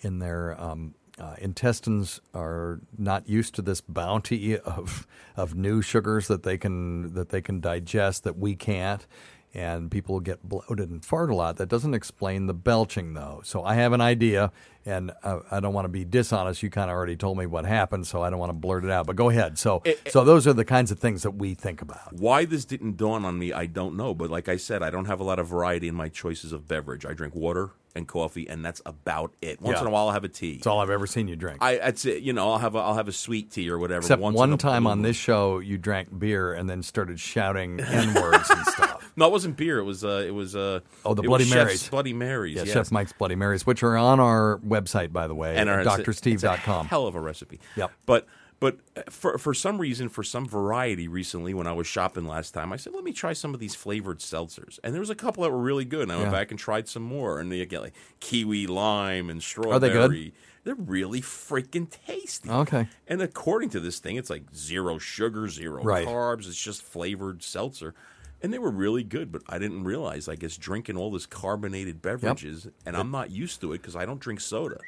[0.01, 5.05] in their um, uh, intestines are not used to this bounty of
[5.35, 9.05] of new sugars that they can that they can digest that we can't
[9.53, 11.57] and people get bloated and fart a lot.
[11.57, 13.41] That doesn't explain the belching, though.
[13.43, 14.51] So I have an idea.
[14.85, 16.63] And uh, I don't want to be dishonest.
[16.63, 18.91] You kind of already told me what happened, so I don't want to blurt it
[18.91, 19.05] out.
[19.07, 19.57] But go ahead.
[19.59, 22.13] So, so those are the kinds of things that we think about.
[22.13, 24.13] Why this didn't dawn on me, I don't know.
[24.13, 26.67] But like I said, I don't have a lot of variety in my choices of
[26.67, 27.05] beverage.
[27.05, 29.59] I drink water and coffee, and that's about it.
[29.61, 29.81] Once Yeah.
[29.81, 30.53] in a while, I'll have a tea.
[30.53, 31.57] It's all I've ever seen you drink.
[31.61, 32.21] I, that's it.
[32.23, 33.99] You know, I'll have a, I'll have a sweet tea or whatever.
[33.99, 37.19] Except once in one a time on this show, you drank beer and then started
[37.19, 39.11] shouting n words and stuff.
[39.15, 39.79] No, it wasn't beer.
[39.79, 41.89] It was uh, it was uh, Oh, the it Bloody Marys.
[41.89, 42.55] Bloody Marys.
[42.55, 42.73] Yeah, yes.
[42.73, 45.87] Chef Mike's Bloody Marys, which are on our website, by the way, and our, at
[45.87, 46.87] it's a- it's a drsteve.com.
[46.87, 47.59] hell of a recipe.
[47.75, 47.91] Yep.
[48.05, 48.27] But
[48.59, 52.51] but uh, for for some reason, for some variety, recently when I was shopping last
[52.51, 55.15] time, I said, let me try some of these flavored seltzers, and there was a
[55.15, 56.03] couple that were really good.
[56.03, 59.41] And I went back and tried some more, and they get like kiwi lime and
[59.41, 59.75] strawberry.
[59.75, 60.31] Are they good?
[60.65, 62.49] They're really freaking tasty.
[62.49, 62.89] Okay.
[63.07, 66.05] And according to this thing, it's like zero sugar, zero Right.
[66.05, 66.47] carbs.
[66.49, 67.95] It's just flavored seltzer.
[68.41, 72.01] And they were really good, but I didn't realize, I guess, drinking all this carbonated
[72.01, 74.79] beverages, and I'm not used to it because I don't drink soda.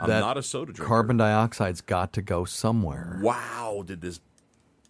[0.00, 0.86] I'm not a soda drinker.
[0.88, 3.18] Carbon dioxide's got to go somewhere.
[3.22, 4.20] Wow, did this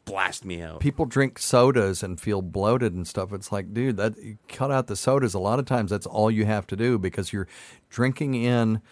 [0.04, 0.80] blast me out?
[0.80, 3.32] People drink sodas and feel bloated and stuff.
[3.32, 5.32] It's like, dude, that you cut out the sodas.
[5.34, 7.46] A lot of times, that's all you have to do because you're
[7.88, 8.82] drinking in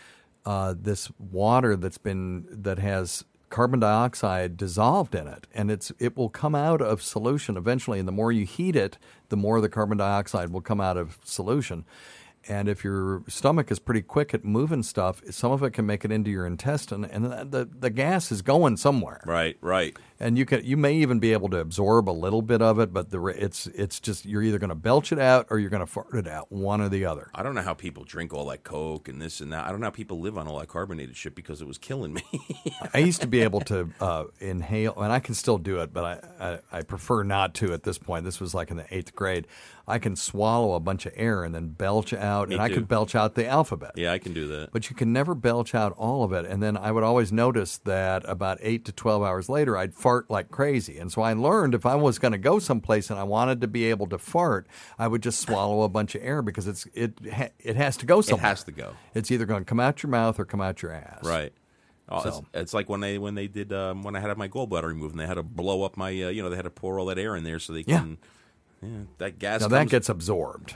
[0.46, 6.16] uh, this water that's been that has carbon dioxide dissolved in it, and it's it
[6.16, 7.98] will come out of solution eventually.
[7.98, 11.18] And the more you heat it, the more the carbon dioxide will come out of
[11.24, 11.84] solution.
[12.48, 16.04] And if your stomach is pretty quick at moving stuff, some of it can make
[16.04, 19.20] it into your intestine, and the the, the gas is going somewhere.
[19.26, 19.96] Right, right.
[20.20, 22.92] And you can you may even be able to absorb a little bit of it,
[22.92, 25.78] but the it's it's just you're either going to belch it out or you're going
[25.80, 27.30] to fart it out, one or the other.
[27.34, 29.66] I don't know how people drink all that Coke and this and that.
[29.66, 32.14] I don't know how people live on all that carbonated shit because it was killing
[32.14, 32.22] me.
[32.94, 36.04] I used to be able to uh, inhale, and I can still do it, but
[36.40, 38.24] I, I, I prefer not to at this point.
[38.24, 39.46] This was like in the eighth grade.
[39.86, 42.74] I can swallow a bunch of air and then belch out, Me and I too.
[42.74, 43.92] could belch out the alphabet.
[43.96, 44.70] yeah, I can do that.
[44.70, 46.44] But you can never belch out all of it.
[46.44, 50.07] And then I would always notice that about eight to 12 hours later, I'd fart
[50.28, 50.98] like crazy.
[50.98, 53.68] And so I learned if I was going to go someplace and I wanted to
[53.68, 54.66] be able to fart,
[54.98, 58.06] I would just swallow a bunch of air because it's it ha- it has to
[58.06, 58.44] go somewhere.
[58.46, 58.94] It has to go.
[59.14, 61.24] It's either going to come out your mouth or come out your ass.
[61.24, 61.52] Right.
[62.08, 64.48] Oh, it's, So- it's like when they when they did um, when I had my
[64.48, 66.70] gallbladder removed and they had to blow up my uh, you know they had to
[66.70, 68.18] pour all that air in there so they can
[68.82, 68.88] yeah
[69.18, 70.74] that gas Now that gets absorbed.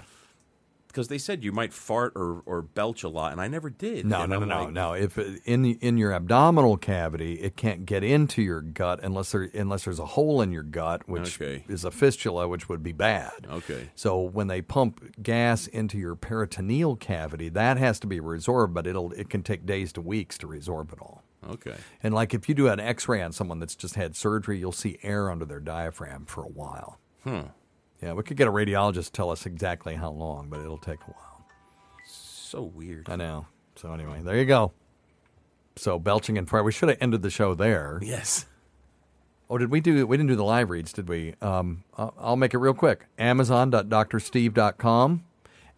[0.92, 4.04] Because they said you might fart or, or belch a lot and I never did.
[4.04, 4.92] No, no, I'm no, like, no.
[4.92, 9.48] If in the, in your abdominal cavity, it can't get into your gut unless there
[9.54, 11.64] unless there's a hole in your gut, which Okay.
[11.68, 13.46] is a fistula, which would be bad.
[13.50, 13.90] Okay.
[13.94, 18.86] So when they pump gas into your peritoneal cavity, that has to be resorbed, but
[18.86, 21.22] it'll it can take days to weeks to resorb it all.
[21.48, 21.74] Okay.
[22.02, 24.98] And like if you do an X-ray on someone that's just had surgery, you'll see
[25.02, 26.98] air under their diaphragm for a while.
[27.24, 27.40] Hmm.
[28.02, 31.00] Yeah, we could get a radiologist to tell us exactly how long, but it'll take
[31.02, 31.46] a while.
[32.04, 33.08] So weird.
[33.08, 33.46] I know.
[33.76, 34.72] So anyway, there you go.
[35.76, 36.62] So belching and fire.
[36.62, 37.98] We should have ended the show there.
[38.02, 38.46] Yes.
[39.48, 40.06] Oh, did we do?
[40.06, 41.34] We didn't do the live reads, did we?
[41.40, 43.06] Um, I'll, I'll make it real quick.
[43.18, 45.24] Amazon.drsteve.com.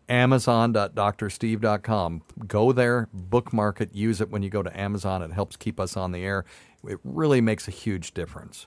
[0.09, 2.23] Amazon.drsteve.com.
[2.47, 5.23] Go there, bookmark it, use it when you go to Amazon.
[5.23, 6.45] It helps keep us on the air.
[6.87, 8.67] It really makes a huge difference.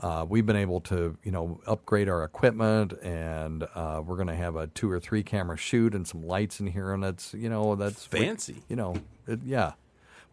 [0.00, 4.34] Uh, we've been able to, you know, upgrade our equipment, and uh, we're going to
[4.34, 7.48] have a two or three camera shoot and some lights in here, and that's, you
[7.48, 8.62] know, that's Fancy.
[8.68, 8.94] you know,
[9.26, 9.72] it, yeah.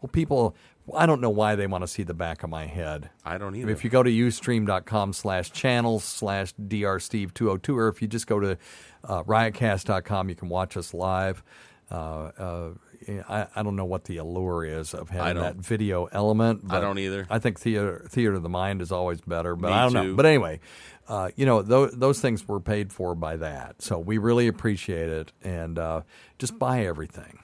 [0.02, 0.56] Well, people,
[0.94, 3.10] I don't know why they want to see the back of my head.
[3.24, 3.72] I don't either.
[3.72, 8.58] If you go to ustream.com slash channels slash drsteve202, or if you just go to
[9.04, 11.44] uh, riotcast.com, you can watch us live.
[11.90, 11.96] Uh,
[12.38, 12.70] uh,
[13.08, 16.62] I, I don't know what the allure is of having that video element.
[16.70, 17.28] I don't either.
[17.30, 20.16] I think theater, theater of the mind is always better, but Me I don't know.
[20.16, 20.60] But anyway,
[21.08, 23.82] uh, you know, those, those things were paid for by that.
[23.82, 25.32] So we really appreciate it.
[25.44, 26.02] And uh,
[26.40, 27.40] just buy everything.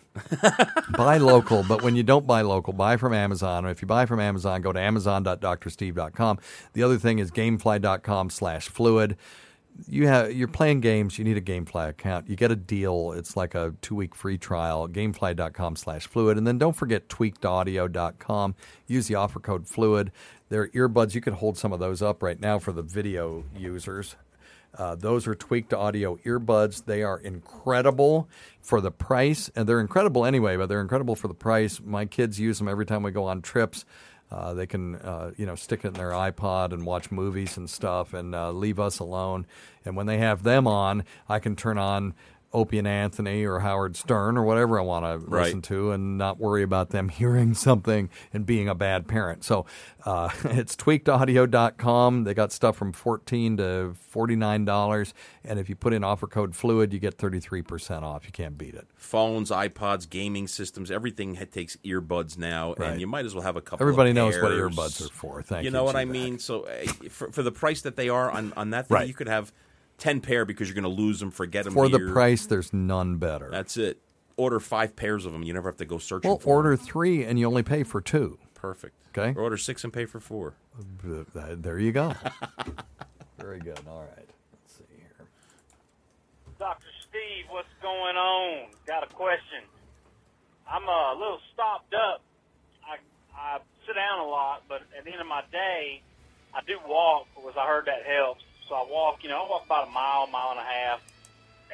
[0.97, 3.65] buy local, but when you don't buy local, buy from Amazon.
[3.65, 6.39] Or if you buy from Amazon, go to amazon.drsteve.com.
[6.73, 9.15] The other thing is gamefly.com slash fluid.
[9.87, 12.29] You have you're playing games, you need a Gamefly account.
[12.29, 13.13] You get a deal.
[13.13, 16.37] It's like a two week free trial, gamefly.com slash fluid.
[16.37, 18.55] And then don't forget tweakedaudio.com.
[18.87, 20.11] Use the offer code fluid.
[20.49, 21.15] They're earbuds.
[21.15, 24.15] You can hold some of those up right now for the video users.
[24.77, 26.85] Uh, those are tweaked audio earbuds.
[26.85, 28.29] They are incredible
[28.61, 30.55] for the price, and they're incredible anyway.
[30.55, 31.81] But they're incredible for the price.
[31.83, 33.85] My kids use them every time we go on trips.
[34.31, 37.69] Uh, they can, uh, you know, stick it in their iPod and watch movies and
[37.69, 39.45] stuff, and uh, leave us alone.
[39.83, 42.13] And when they have them on, I can turn on
[42.53, 45.45] Opie and Anthony or Howard Stern or whatever I want to Right.
[45.45, 49.43] listen to and not worry about them hearing something and being a bad parent.
[49.43, 49.65] So
[50.05, 52.23] uh, it's tweakedaudio.com.
[52.23, 55.13] They got stuff from 14 to $49.
[55.43, 58.25] And if you put in offer code FLUID, you get 33% off.
[58.25, 58.87] You can't beat it.
[58.95, 62.91] Phones, iPods, gaming systems, everything takes earbuds now, Right.
[62.91, 63.83] and you might as well have a couple.
[63.83, 65.41] Everybody knows what earbuds are for.
[65.41, 66.09] Thank you you, know what I GVAC.
[66.11, 66.39] mean?
[66.39, 69.07] So uh, for, for the price that they are on, on that thing, Right.
[69.07, 69.51] you could have
[70.01, 73.17] ten pair because you're going to lose them, forget them For the price, there's none
[73.17, 73.49] better.
[73.49, 73.99] That's it.
[74.35, 75.43] Order five pairs of them.
[75.43, 78.01] You never have to go searching Well, for order three and you only pay for
[78.01, 78.39] two.
[78.55, 78.95] Perfect.
[79.15, 79.37] Okay.
[79.37, 80.55] Or order six and pay for four.
[81.33, 82.13] There you go.
[83.37, 83.79] Very good.
[83.87, 84.27] All right.
[84.53, 85.27] Let's see here.
[86.57, 86.87] Dr.
[87.09, 88.69] Steve, what's going on?
[88.87, 89.67] Got a question.
[90.69, 92.21] I'm uh, a little stopped up.
[92.87, 92.97] I
[93.35, 96.01] I sit down a lot, but at the end of my day,
[96.53, 98.43] I do walk because I heard that helps.
[98.71, 101.01] So I walk, you know, I walk about a mile, mile and a half,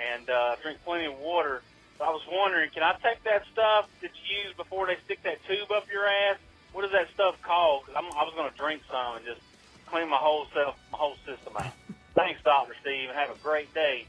[0.01, 1.61] and uh, drink plenty of water.
[1.99, 5.21] But I was wondering, can I take that stuff that you use before they stick
[5.21, 6.37] that tube up your ass?
[6.73, 7.83] What is that stuff called?
[7.85, 9.41] Because I was going to drink some and just
[9.85, 11.71] clean my whole self, my whole system out.
[12.15, 12.73] Thanks, Dr.
[12.81, 14.07] Steve, and have a great day.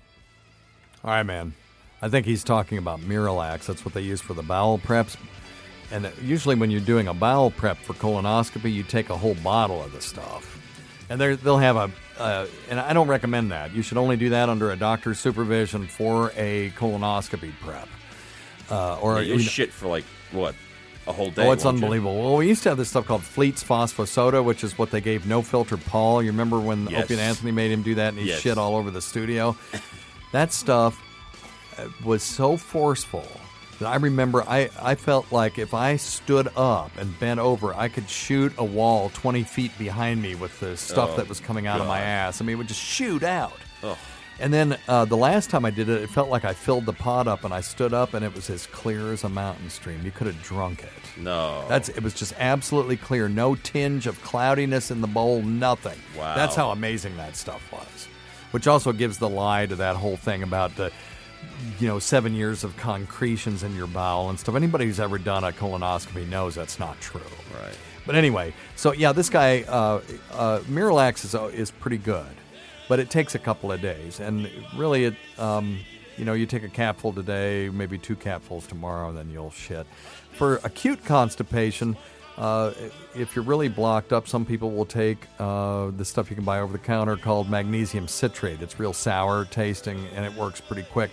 [1.04, 1.52] All right, man.
[2.00, 3.66] I think he's talking about Miralax.
[3.66, 5.18] That's what they use for the bowel preps.
[5.90, 9.34] And uh, usually, when you're doing a bowel prep for colonoscopy, you take a whole
[9.34, 10.57] bottle of the stuff.
[11.10, 13.72] And they'll have a, uh, and I don't recommend that.
[13.74, 17.88] You should only do that under a doctor's supervision for a colonoscopy prep.
[18.70, 20.54] Uh, or Yeah, know- shit for like what
[21.06, 21.46] a whole day.
[21.46, 21.84] Oh, it's won't you?
[21.84, 22.20] unbelievable.
[22.22, 25.26] Well, we used to have this stuff called Fleet's Phosphosoda, which is what they gave
[25.26, 26.22] No Filter Paul.
[26.22, 27.04] You remember when Yes.
[27.04, 28.40] Opie and Anthony made him do that and he Yes.
[28.40, 29.56] shit all over the studio?
[30.32, 31.00] that stuff
[31.78, 33.26] uh, was so forceful
[33.80, 38.08] I remember I, I felt like if I stood up and bent over, I could
[38.10, 41.80] shoot a wall 20 feet behind me with the stuff Oh, that was coming out
[41.80, 42.40] of my ass.
[42.40, 43.52] I mean, it would just shoot out.
[43.82, 43.96] Ugh.
[44.40, 46.92] And then uh, the last time I did it, it felt like I filled the
[46.92, 50.00] pot up and I stood up and it was as clear as a mountain stream.
[50.04, 51.20] You could have drunk it.
[51.20, 51.64] No.
[51.68, 53.28] That's it was just absolutely clear.
[53.28, 55.98] No tinge of cloudiness in the bowl, nothing.
[56.16, 56.36] Wow.
[56.36, 58.08] That's how amazing that stuff was.
[58.52, 60.92] Which also gives the lie to that whole thing about the
[61.78, 64.54] you know, seven years of concretions in your bowel and stuff.
[64.54, 67.20] Anybody who's ever done a colonoscopy knows that's not true.
[67.54, 67.76] Right.
[68.06, 70.00] But anyway, so yeah, this guy, uh,
[70.32, 72.26] uh, Miralax is, is pretty good,
[72.88, 74.18] but it takes a couple of days.
[74.18, 75.78] And really, it, um,
[76.16, 79.86] you know, you take a capful today, maybe two capfuls tomorrow, and then you'll shit.
[80.32, 81.96] For acute constipation,
[82.38, 82.72] uh,
[83.16, 86.60] if you're really blocked up, some people will take uh, the stuff you can buy
[86.60, 88.62] over the counter called magnesium citrate.
[88.62, 91.10] It's real sour tasting and it works pretty quick.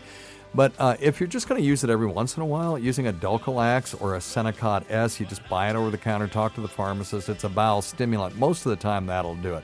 [0.53, 3.07] But uh, if you're just going to use it every once in a while, using
[3.07, 6.61] a Dulcolax or a Senokot S, you just buy it over the counter, talk to
[6.61, 7.27] the pharmacist.
[7.27, 8.37] It's a bowel stimulant.
[8.37, 9.63] Most of the time, that'll do it.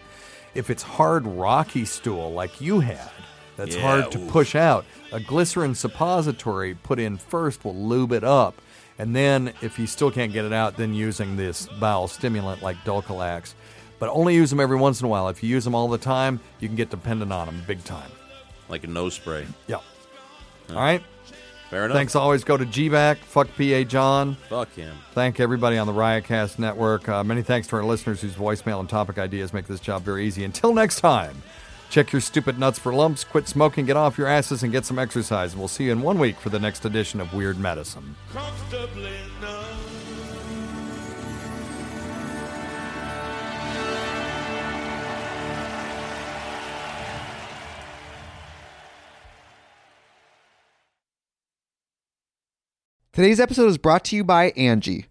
[0.53, 3.09] If it's hard, rocky stool like you had,
[3.55, 4.29] that's Yeah, hard to oof.
[4.31, 4.83] push out,
[5.13, 8.61] a glycerin suppository put in first will lube it up.
[9.01, 12.77] And then, if you still can't get it out, then using this bowel stimulant like
[12.85, 13.55] Dulcolax.
[13.97, 15.27] But only use them every once in a while.
[15.27, 18.11] If you use them all the time, you can get dependent on them big time.
[18.69, 19.47] Like a nose spray.
[19.65, 19.77] Yeah.
[20.69, 21.01] All right.
[21.71, 21.97] Fair enough.
[21.97, 23.17] Thanks always go to GVAC.
[23.17, 24.35] Fuck PA John.
[24.49, 24.95] Fuck him.
[25.13, 27.09] Thank everybody on the Riotcast Network.
[27.09, 30.27] Uh, many thanks to our listeners whose voicemail and topic ideas make this job very
[30.27, 30.43] easy.
[30.43, 31.41] Until next time,
[31.91, 34.97] check your stupid nuts for lumps, quit smoking, get off your asses, and get some
[34.97, 35.55] exercise.
[35.55, 38.15] We'll see you in one week for the next edition of Weird Medicine.
[38.33, 39.11] comfortably.
[53.13, 55.10] Today's episode is brought to you by Angi.